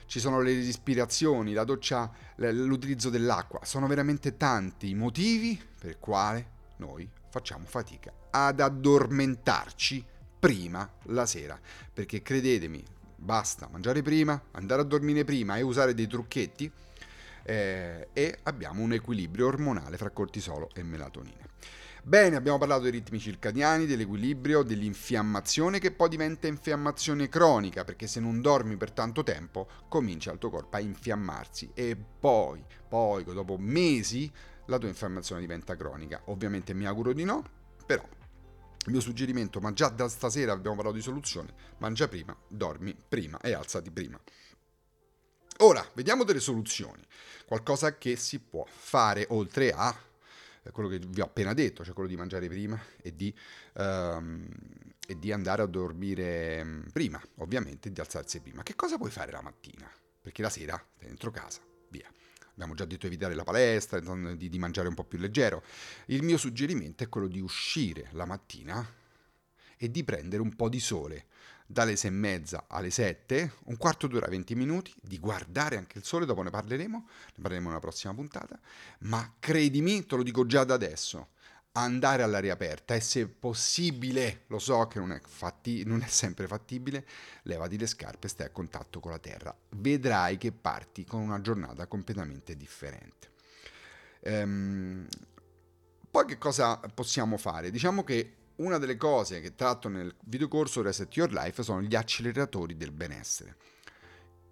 Ci 0.05 0.19
sono 0.19 0.39
le 0.39 0.53
respirazioni, 0.53 1.53
la 1.53 1.63
doccia, 1.63 2.11
l'utilizzo 2.35 3.09
dell'acqua, 3.09 3.65
sono 3.65 3.87
veramente 3.87 4.37
tanti 4.37 4.89
i 4.89 4.93
motivi 4.93 5.59
per 5.79 5.89
i 5.89 5.97
quali 5.99 6.45
noi 6.77 7.09
facciamo 7.31 7.65
fatica 7.65 8.13
ad 8.29 8.59
addormentarci 8.59 10.05
prima 10.39 10.87
la 11.05 11.25
sera, 11.25 11.59
perché 11.91 12.21
credetemi, 12.21 12.85
basta 13.15 13.67
mangiare 13.71 14.03
prima, 14.03 14.39
andare 14.51 14.83
a 14.83 14.85
dormire 14.85 15.23
prima 15.23 15.57
e 15.57 15.63
usare 15.63 15.95
dei 15.95 16.05
trucchetti 16.05 16.71
eh, 17.45 18.09
e 18.11 18.39
abbiamo 18.43 18.81
un 18.81 18.93
equilibrio 18.93 19.47
ormonale 19.47 19.97
fra 19.97 20.09
cortisolo 20.09 20.69
e 20.73 20.83
melatonina. 20.83 21.47
Bene, 22.03 22.35
abbiamo 22.35 22.59
parlato 22.59 22.83
dei 22.83 22.91
ritmi 22.91 23.17
circadiani, 23.17 23.87
dell'equilibrio, 23.87 24.61
dell'infiammazione 24.61 25.79
che 25.79 25.91
poi 25.91 26.09
diventa 26.09 26.45
infiammazione 26.45 27.29
cronica, 27.29 27.83
perché 27.83 28.05
se 28.05 28.19
non 28.19 28.41
dormi 28.41 28.77
per 28.77 28.91
tanto 28.91 29.23
tempo 29.23 29.67
comincia 29.89 30.31
il 30.31 30.37
tuo 30.37 30.51
corpo 30.51 30.75
a 30.75 30.79
infiammarsi 30.79 31.71
e 31.73 31.95
poi, 31.95 32.63
poi 32.87 33.23
dopo 33.23 33.57
mesi 33.57 34.31
la 34.67 34.77
tua 34.77 34.89
infiammazione 34.89 35.41
diventa 35.41 35.75
cronica. 35.75 36.21
Ovviamente 36.25 36.75
mi 36.75 36.85
auguro 36.85 37.11
di 37.11 37.23
no, 37.23 37.43
però 37.87 38.03
il 38.03 38.91
mio 38.91 39.01
suggerimento, 39.01 39.59
ma 39.59 39.73
già 39.73 39.89
da 39.89 40.07
stasera 40.07 40.51
abbiamo 40.51 40.75
parlato 40.75 40.97
di 40.97 41.01
soluzione, 41.01 41.55
mangia 41.79 42.07
prima, 42.07 42.37
dormi 42.47 42.95
prima 43.09 43.39
e 43.41 43.53
alzati 43.53 43.89
prima. 43.89 44.19
Ora, 45.59 45.89
vediamo 45.93 46.25
delle 46.25 46.41
soluzioni, 46.41 47.01
qualcosa 47.45 47.97
che 47.97 48.17
si 48.17 48.39
può 48.39 48.65
fare 48.67 49.25
oltre 49.29 49.71
a 49.71 49.97
quello 50.71 50.89
che 50.89 50.99
vi 50.99 51.21
ho 51.21 51.25
appena 51.25 51.53
detto, 51.53 51.85
cioè 51.85 51.93
quello 51.93 52.09
di 52.09 52.17
mangiare 52.17 52.47
prima 52.49 52.77
e 53.01 53.15
di, 53.15 53.33
um, 53.75 54.45
e 55.07 55.17
di 55.17 55.31
andare 55.31 55.61
a 55.61 55.65
dormire 55.65 56.61
mm, 56.61 56.81
prima, 56.91 57.21
ovviamente, 57.35 57.89
di 57.89 57.99
alzarsi 58.01 58.41
prima. 58.41 58.63
Che 58.63 58.75
cosa 58.75 58.97
puoi 58.97 59.11
fare 59.11 59.31
la 59.31 59.41
mattina? 59.41 59.89
Perché 60.21 60.41
la 60.41 60.49
sera 60.49 60.83
stai 60.95 61.07
dentro 61.07 61.31
casa, 61.31 61.61
via. 61.89 62.11
Abbiamo 62.51 62.73
già 62.73 62.83
detto 62.83 63.05
evitare 63.05 63.33
la 63.33 63.43
palestra, 63.43 63.99
di, 63.99 64.49
di 64.49 64.59
mangiare 64.59 64.89
un 64.89 64.93
po' 64.93 65.03
più 65.05 65.19
leggero. 65.19 65.63
Il 66.07 66.23
mio 66.23 66.37
suggerimento 66.37 67.03
è 67.03 67.09
quello 67.09 67.27
di 67.27 67.39
uscire 67.39 68.09
la 68.11 68.25
mattina 68.25 68.85
e 69.77 69.91
di 69.91 70.03
prendere 70.03 70.41
un 70.41 70.53
po' 70.55 70.67
di 70.67 70.79
sole 70.79 71.27
dalle 71.65 71.95
6 71.95 72.09
e 72.09 72.13
mezza 72.13 72.65
alle 72.67 72.89
7, 72.89 73.53
un 73.65 73.77
quarto 73.77 74.07
d'ora, 74.07 74.27
20 74.27 74.55
minuti, 74.55 74.93
di 75.01 75.19
guardare 75.19 75.77
anche 75.77 75.97
il 75.97 76.03
sole, 76.03 76.25
dopo 76.25 76.41
ne 76.41 76.49
parleremo, 76.49 77.07
ne 77.35 77.41
parleremo 77.41 77.67
nella 77.67 77.79
prossima 77.79 78.13
puntata, 78.13 78.59
ma 78.99 79.35
credimi, 79.39 80.05
te 80.05 80.15
lo 80.15 80.23
dico 80.23 80.45
già 80.45 80.63
da 80.63 80.75
adesso, 80.75 81.29
andare 81.77 82.23
all'aria 82.23 82.53
aperta 82.53 82.95
e 82.95 83.01
se 83.01 83.27
possibile, 83.27 84.43
lo 84.47 84.59
so 84.59 84.87
che 84.87 84.99
non 84.99 85.11
è, 85.11 85.19
fatti, 85.19 85.83
non 85.83 86.01
è 86.01 86.07
sempre 86.07 86.47
fattibile, 86.47 87.05
levati 87.43 87.77
le 87.77 87.87
scarpe 87.87 88.27
e 88.27 88.29
stai 88.29 88.47
a 88.47 88.51
contatto 88.51 88.99
con 88.99 89.11
la 89.11 89.19
terra. 89.19 89.55
Vedrai 89.71 90.37
che 90.37 90.51
parti 90.51 91.03
con 91.03 91.21
una 91.21 91.41
giornata 91.41 91.87
completamente 91.87 92.55
differente. 92.55 93.33
Ehm, 94.21 95.07
poi 96.09 96.25
che 96.25 96.37
cosa 96.37 96.77
possiamo 96.77 97.35
fare? 97.35 97.71
Diciamo 97.71 98.03
che 98.03 98.35
una 98.57 98.77
delle 98.77 98.97
cose 98.97 99.41
che 99.41 99.55
tratto 99.55 99.89
nel 99.89 100.13
videocorso 100.25 100.81
Reset 100.81 101.13
Your 101.15 101.31
Life 101.31 101.63
sono 101.63 101.81
gli 101.81 101.95
acceleratori 101.95 102.77
del 102.77 102.91
benessere. 102.91 103.55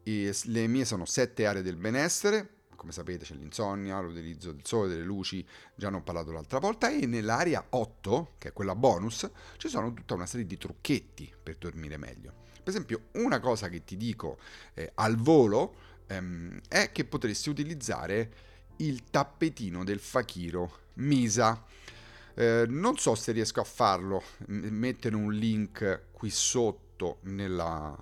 E 0.03 0.35
le 0.45 0.67
mie 0.67 0.85
sono 0.85 1.05
sette 1.05 1.45
aree 1.45 1.61
del 1.61 1.77
benessere, 1.77 2.49
come 2.75 2.91
sapete 2.91 3.23
c'è 3.23 3.35
l'insonnia, 3.35 4.01
l'utilizzo 4.01 4.51
del 4.51 4.65
sole, 4.65 4.89
delle 4.89 5.03
luci, 5.03 5.45
già 5.73 5.89
ne 5.89 5.97
ho 5.97 6.01
parlato 6.01 6.31
l'altra 6.31 6.59
volta, 6.59 6.89
e 6.89 7.05
nell'area 7.05 7.65
8, 7.69 8.33
che 8.37 8.49
è 8.49 8.53
quella 8.53 8.75
bonus, 8.75 9.29
ci 9.55 9.69
sono 9.69 9.93
tutta 9.93 10.15
una 10.15 10.25
serie 10.25 10.45
di 10.45 10.57
trucchetti 10.57 11.33
per 11.41 11.55
dormire 11.57 11.95
meglio. 11.95 12.33
Per 12.61 12.67
esempio, 12.67 13.03
una 13.13 13.39
cosa 13.39 13.69
che 13.69 13.85
ti 13.85 13.95
dico 13.95 14.37
eh, 14.73 14.91
al 14.95 15.15
volo 15.15 15.75
ehm, 16.07 16.59
è 16.67 16.91
che 16.91 17.05
potresti 17.05 17.47
utilizzare 17.47 18.33
il 18.77 19.05
tappetino 19.09 19.85
del 19.85 19.99
fakiro 19.99 20.79
Misa 20.95 21.63
eh, 22.35 22.65
non 22.67 22.97
so 22.97 23.15
se 23.15 23.31
riesco 23.31 23.59
a 23.59 23.63
farlo, 23.63 24.23
mettere 24.47 25.15
un 25.15 25.31
link 25.31 26.03
qui 26.11 26.29
sotto 26.29 27.19
nella, 27.23 27.95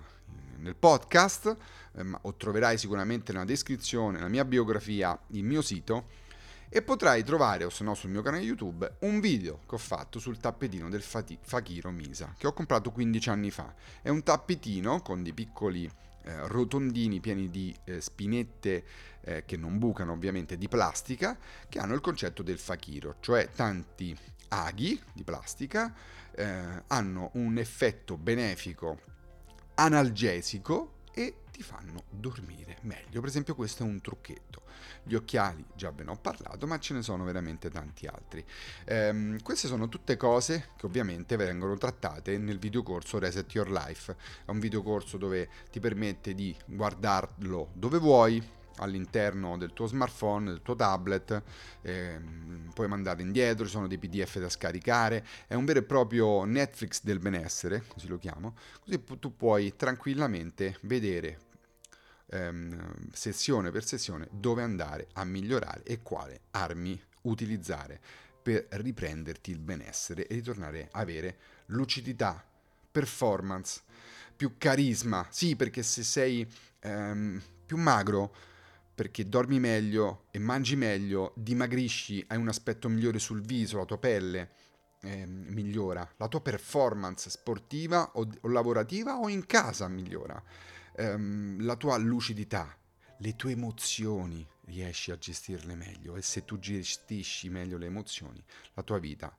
nel 0.58 0.76
podcast, 0.76 1.56
eh, 1.96 2.06
o 2.22 2.36
troverai 2.36 2.78
sicuramente 2.78 3.32
nella 3.32 3.46
descrizione, 3.46 4.18
nella 4.18 4.30
mia 4.30 4.46
biografia, 4.46 5.18
il 5.28 5.44
mio 5.44 5.62
sito 5.62 6.20
e 6.74 6.82
potrai 6.82 7.22
trovare, 7.24 7.66
o 7.66 7.70
se 7.70 7.84
no 7.84 7.94
sul 7.96 8.12
mio 8.12 8.22
canale 8.22 8.44
YouTube, 8.44 8.90
un 9.00 9.20
video 9.20 9.60
che 9.68 9.76
ho 9.76 9.78
fatto 9.78 10.20
sul 10.20 10.38
tappetino 10.38 10.88
del 10.88 11.02
Fati- 11.02 11.38
Fakiro 11.42 11.92
Misa, 11.92 12.34
che 12.38 12.48
ho 12.48 12.54
comprato 12.54 12.92
15 12.92 13.30
anni 13.30 13.52
fa. 13.52 13.74
È 14.02 14.08
un 14.08 14.24
tappetino 14.24 15.02
con 15.02 15.22
dei 15.22 15.34
piccoli 15.34 15.92
eh, 16.24 16.48
rotondini 16.48 17.20
pieni 17.20 17.50
di 17.50 17.76
eh, 17.84 18.02
spinette 18.02 18.84
eh, 19.22 19.46
che 19.46 19.58
non 19.58 19.78
bucano 19.78 20.14
ovviamente 20.14 20.58
di 20.58 20.68
plastica, 20.68 21.38
che 21.68 21.80
hanno 21.80 21.94
il 21.94 22.02
concetto 22.02 22.44
del 22.44 22.58
fakiro, 22.58 23.16
cioè 23.20 23.50
tanti 23.50 24.18
aghi 24.50 25.02
di 25.14 25.24
plastica 25.24 25.94
eh, 26.32 26.84
hanno 26.88 27.30
un 27.34 27.58
effetto 27.58 28.18
benefico 28.18 29.00
analgesico 29.76 31.00
e 31.14 31.36
ti 31.62 31.68
fanno 31.68 32.04
dormire 32.10 32.78
meglio. 32.82 33.20
Per 33.20 33.30
esempio 33.30 33.54
questo 33.54 33.84
è 33.84 33.86
un 33.86 34.02
trucchetto. 34.02 34.64
Gli 35.04 35.14
occhiali, 35.14 35.64
già 35.76 35.92
ve 35.92 36.04
ne 36.04 36.12
ho 36.12 36.16
parlato, 36.16 36.66
ma 36.66 36.80
ce 36.80 36.96
ne 36.96 37.04
sono 37.04 37.24
veramente 37.24 37.70
tanti 37.70 38.08
altri. 38.08 38.44
Ehm, 38.86 39.42
queste 39.44 39.68
sono 39.68 39.88
tutte 39.88 40.18
cose 40.18 40.70
che 40.76 40.88
ovviamente 40.88 41.36
vengono 41.36 41.78
trattate 41.78 42.38
nel 42.40 42.58
videocorso 42.58 43.20
Reset 43.20 43.52
Your 43.54 43.70
Life. 43.70 44.16
È 44.46 44.50
un 44.50 44.60
videocorso 44.60 45.18
dove 45.18 45.50
ti 45.70 45.80
permette 45.80 46.34
di 46.34 46.56
guardarlo 46.66 47.70
dove 47.74 48.00
vuoi, 48.00 48.44
all'interno 48.78 49.58
del 49.58 49.74
tuo 49.74 49.86
smartphone, 49.86 50.50
del 50.50 50.62
tuo 50.62 50.76
tablet, 50.76 51.42
ehm, 51.82 52.72
puoi 52.74 52.88
mandare 52.88 53.22
indietro, 53.22 53.66
ci 53.66 53.72
sono 53.72 53.88
dei 53.88 53.98
PDF 53.98 54.40
da 54.40 54.50
scaricare, 54.50 55.26
è 55.48 55.54
un 55.54 55.66
vero 55.66 55.80
e 55.80 55.84
proprio 55.84 56.44
Netflix 56.44 57.04
del 57.04 57.20
benessere, 57.20 57.84
così 57.88 58.08
lo 58.08 58.18
chiamo, 58.18 58.56
così 58.84 59.04
tu 59.20 59.36
puoi 59.36 59.76
tranquillamente 59.76 60.78
vedere 60.82 61.50
ehm, 62.32 63.10
sessione 63.12 63.72
per 63.72 63.86
sessione 63.86 64.28
dove 64.32 64.64
andare 64.64 65.08
a 65.14 65.24
migliorare 65.24 65.84
e 65.84 66.02
quale 66.02 66.42
armi 66.52 67.00
utilizzare 67.24 68.00
per 68.42 68.66
riprenderti 68.70 69.52
il 69.52 69.60
benessere 69.60 70.26
e 70.28 70.36
ritornare 70.36 70.90
a 70.92 71.00
avere 71.00 71.38
lucidità, 71.68 72.44
performance, 72.92 73.82
più 74.36 74.58
carisma. 74.58 75.28
Sì, 75.30 75.56
perché 75.56 75.84
se 75.84 76.04
sei 76.04 76.48
ehm, 76.80 77.42
più 77.66 77.78
magro 77.78 78.34
perché 78.94 79.28
dormi 79.28 79.60
meglio 79.60 80.26
e 80.32 80.38
mangi 80.38 80.76
meglio, 80.76 81.34
dimagrisci, 81.36 82.24
hai 82.28 82.38
un 82.38 82.50
aspetto 82.50 82.88
migliore 82.88 83.18
sul 83.18 83.42
viso, 83.42 83.78
la 83.78 83.86
tua 83.86 83.98
pelle 83.98 84.50
eh, 85.02 85.26
migliora, 85.26 86.08
la 86.18 86.28
tua 86.28 86.42
performance 86.42 87.30
sportiva 87.30 88.12
o, 88.14 88.30
o, 88.42 88.48
lavorativa 88.50 89.18
o 89.18 89.28
in 89.30 89.46
casa 89.48 89.88
migliora, 89.88 90.42
ehm, 90.96 91.64
la 91.64 91.76
tua 91.76 91.98
lucidità, 91.98 92.78
le 93.18 93.36
tue 93.36 93.52
emozioni 93.52 94.48
riesci 94.66 95.12
a 95.12 95.18
gestirle 95.18 95.76
meglio 95.76 96.16
e 96.16 96.22
se 96.22 96.46
tu 96.46 96.58
gestisci 96.58 97.50
meglio 97.50 97.78
le 97.78 97.88
emozioni, 97.88 98.44
la 98.74 98.84
tua 98.84 99.00
vita 99.00 99.36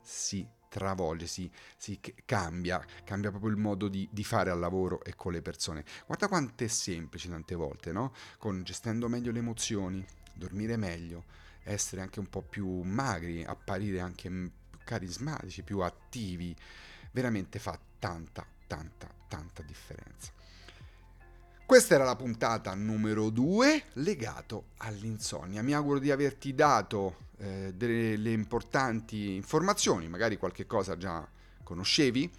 si 0.00 0.46
travolge, 0.68 1.26
si, 1.26 1.50
si 1.76 2.00
cambia, 2.24 2.84
cambia 3.04 3.30
proprio 3.30 3.50
il 3.50 3.56
modo 3.56 3.88
di, 3.88 4.08
di, 4.10 4.24
fare 4.24 4.50
al 4.50 4.58
lavoro 4.58 5.04
e 5.04 5.14
con 5.14 5.32
le 5.32 5.40
persone. 5.40 5.84
Guarda 6.04 6.26
quanto 6.26 6.64
è 6.64 6.66
semplice 6.66 7.28
tante 7.28 7.54
volte, 7.54 7.92
no? 7.92 8.12
Con 8.38 8.64
gestendo 8.64 9.08
meglio 9.08 9.30
le 9.30 9.38
emozioni, 9.38 10.04
dormire 10.34 10.76
meglio, 10.76 11.24
essere 11.62 12.02
anche 12.02 12.18
un 12.18 12.28
po' 12.28 12.42
più 12.42 12.82
magri, 12.82 13.44
apparire 13.44 14.00
anche 14.00 14.28
più 14.28 14.50
carismatici, 14.84 15.62
più 15.62 15.80
attivi, 15.80 16.54
veramente 17.12 17.58
fa 17.58 17.78
tanta, 17.98 18.46
tanta, 18.66 19.08
tanta 19.28 19.62
differenza. 19.62 20.32
Questa 21.66 21.94
era 21.94 22.04
la 22.04 22.14
puntata 22.14 22.74
numero 22.74 23.30
2 23.30 23.84
legato 23.94 24.66
all'insonnia. 24.78 25.62
Mi 25.62 25.72
auguro 25.72 25.98
di 25.98 26.10
averti 26.10 26.54
dato 26.54 27.30
eh, 27.38 27.72
delle 27.74 28.32
importanti 28.32 29.34
informazioni, 29.34 30.06
magari 30.06 30.36
qualche 30.36 30.66
cosa 30.66 30.98
già 30.98 31.26
conoscevi, 31.62 32.30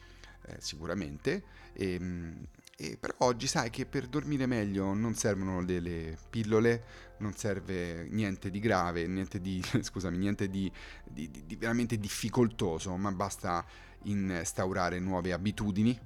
eh, 0.44 0.58
sicuramente, 0.60 1.44
e, 1.74 1.94
ehm, 1.94 2.48
e 2.78 2.98
però 3.00 3.16
oggi 3.20 3.48
sai 3.48 3.72
che 3.72 3.88
per 3.88 4.06
dormire 4.06 4.46
meglio 4.46 4.94
non 4.94 5.16
servono 5.16 5.66
delle 5.66 6.16
pillole, 6.30 6.84
non 7.18 7.34
serve 7.34 8.08
niente 8.12 8.52
di 8.52 8.60
grave, 8.60 9.08
niente 9.08 9.42
di, 9.42 9.60
scusami, 9.82 10.18
niente 10.18 10.50
di, 10.50 10.72
di, 11.04 11.32
di 11.32 11.56
veramente 11.56 11.98
difficoltoso, 11.98 12.96
ma 12.96 13.12
basta 13.12 13.66
instaurare 14.04 15.00
nuove 15.00 15.34
abitudini, 15.34 16.00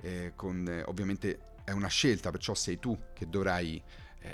eh, 0.00 0.32
con, 0.34 0.66
eh, 0.66 0.82
ovviamente 0.86 1.50
è 1.72 1.74
una 1.74 1.88
scelta, 1.88 2.30
perciò 2.30 2.54
sei 2.54 2.78
tu 2.78 2.96
che 3.12 3.28
dovrai 3.28 3.82
eh, 4.20 4.30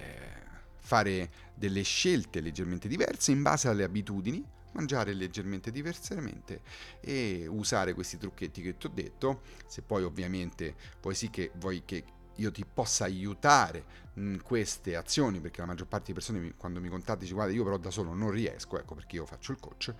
fare 0.77 1.31
delle 1.55 1.83
scelte 1.83 2.41
leggermente 2.41 2.89
diverse 2.89 3.31
in 3.33 3.43
base 3.43 3.69
alle 3.69 3.85
abitudini, 3.85 4.45
mangiare 4.73 5.15
leggermente 5.15 5.71
diversamente 5.71 6.61
e 7.01 7.47
usare 7.49 7.95
questi 7.95 8.19
trucchetti 8.19 8.61
che 8.61 8.77
ti 8.77 8.87
ho 8.87 8.91
detto. 8.91 9.43
Se 9.67 9.83
poi 9.83 10.05
ovviamente 10.05 10.75
vuoi 11.01 11.15
sì 11.15 11.31
che 11.31 11.51
vuoi 11.55 11.83
che 11.85 12.05
io 12.37 12.53
ti 12.53 12.65
possa 12.65 13.05
aiutare 13.05 14.07
in 14.15 14.41
queste 14.43 14.97
azioni, 14.97 15.41
perché 15.41 15.61
la 15.61 15.67
maggior 15.67 15.87
parte 15.87 16.13
delle 16.13 16.25
persone 16.25 16.55
quando 16.57 16.81
mi 16.81 16.89
contatti 16.89 17.21
dice 17.21 17.35
guarda 17.35 17.53
io 17.53 17.65
però 17.65 17.79
da 17.79 17.91
solo 17.91 18.15
non 18.15 18.31
riesco, 18.31 18.79
ecco 18.79 18.95
perché 18.95 19.17
io 19.17 19.27
faccio 19.27 19.53
il 19.53 19.59
coach, 19.59 19.95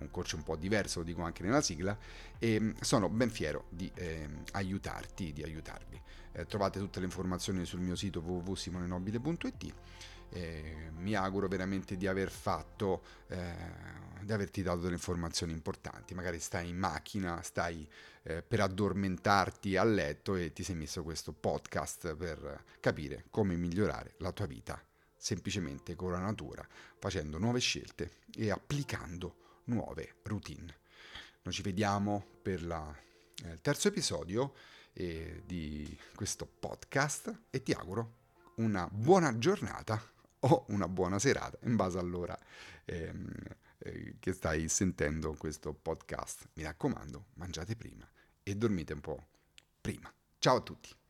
un 0.00 0.10
coach 0.10 0.32
un 0.34 0.42
po' 0.42 0.56
diverso, 0.56 1.00
lo 1.00 1.04
dico 1.04 1.22
anche 1.22 1.42
nella 1.42 1.60
sigla, 1.60 1.96
e 2.38 2.74
sono 2.80 3.08
ben 3.08 3.30
fiero 3.30 3.66
di 3.68 3.90
eh, 3.94 4.28
aiutarti, 4.52 5.32
di 5.32 5.42
aiutarvi. 5.42 6.00
Eh, 6.32 6.46
trovate 6.46 6.78
tutte 6.78 6.98
le 7.00 7.06
informazioni 7.06 7.64
sul 7.64 7.80
mio 7.80 7.96
sito 7.96 8.20
www.simonenobile.it 8.20 9.74
eh, 10.30 10.90
mi 10.96 11.14
auguro 11.14 11.48
veramente 11.48 11.96
di 11.96 12.06
aver 12.06 12.30
fatto, 12.30 13.02
eh, 13.28 13.54
di 14.22 14.32
averti 14.32 14.62
dato 14.62 14.80
delle 14.80 14.94
informazioni 14.94 15.52
importanti. 15.52 16.14
Magari 16.14 16.38
stai 16.38 16.68
in 16.68 16.76
macchina, 16.76 17.40
stai 17.42 17.88
eh, 18.22 18.42
per 18.42 18.60
addormentarti 18.60 19.76
a 19.76 19.84
letto 19.84 20.34
e 20.34 20.52
ti 20.52 20.62
sei 20.62 20.74
messo 20.74 21.02
questo 21.02 21.32
podcast 21.32 22.14
per 22.14 22.64
capire 22.80 23.24
come 23.30 23.56
migliorare 23.56 24.14
la 24.18 24.32
tua 24.32 24.46
vita 24.46 24.82
semplicemente 25.20 25.96
con 25.96 26.12
la 26.12 26.20
natura, 26.20 26.66
facendo 26.98 27.38
nuove 27.38 27.58
scelte 27.58 28.18
e 28.36 28.50
applicando 28.50 29.47
nuove 29.68 30.16
routine. 30.24 30.76
Noi 31.42 31.54
ci 31.54 31.62
vediamo 31.62 32.24
per 32.42 32.62
la, 32.62 32.94
eh, 33.44 33.52
il 33.52 33.60
terzo 33.60 33.88
episodio 33.88 34.54
eh, 34.92 35.42
di 35.46 35.98
questo 36.14 36.46
podcast 36.46 37.42
e 37.50 37.62
ti 37.62 37.72
auguro 37.72 38.16
una 38.56 38.88
buona 38.90 39.38
giornata 39.38 40.00
o 40.40 40.66
una 40.68 40.88
buona 40.88 41.18
serata 41.18 41.58
in 41.62 41.76
base 41.76 41.98
all'ora 41.98 42.36
ehm, 42.84 43.32
eh, 43.78 44.16
che 44.18 44.32
stai 44.32 44.68
sentendo 44.68 45.34
questo 45.34 45.72
podcast. 45.72 46.48
Mi 46.54 46.64
raccomando, 46.64 47.26
mangiate 47.34 47.76
prima 47.76 48.08
e 48.42 48.56
dormite 48.56 48.92
un 48.92 49.00
po' 49.00 49.26
prima. 49.80 50.12
Ciao 50.38 50.56
a 50.56 50.60
tutti! 50.60 51.07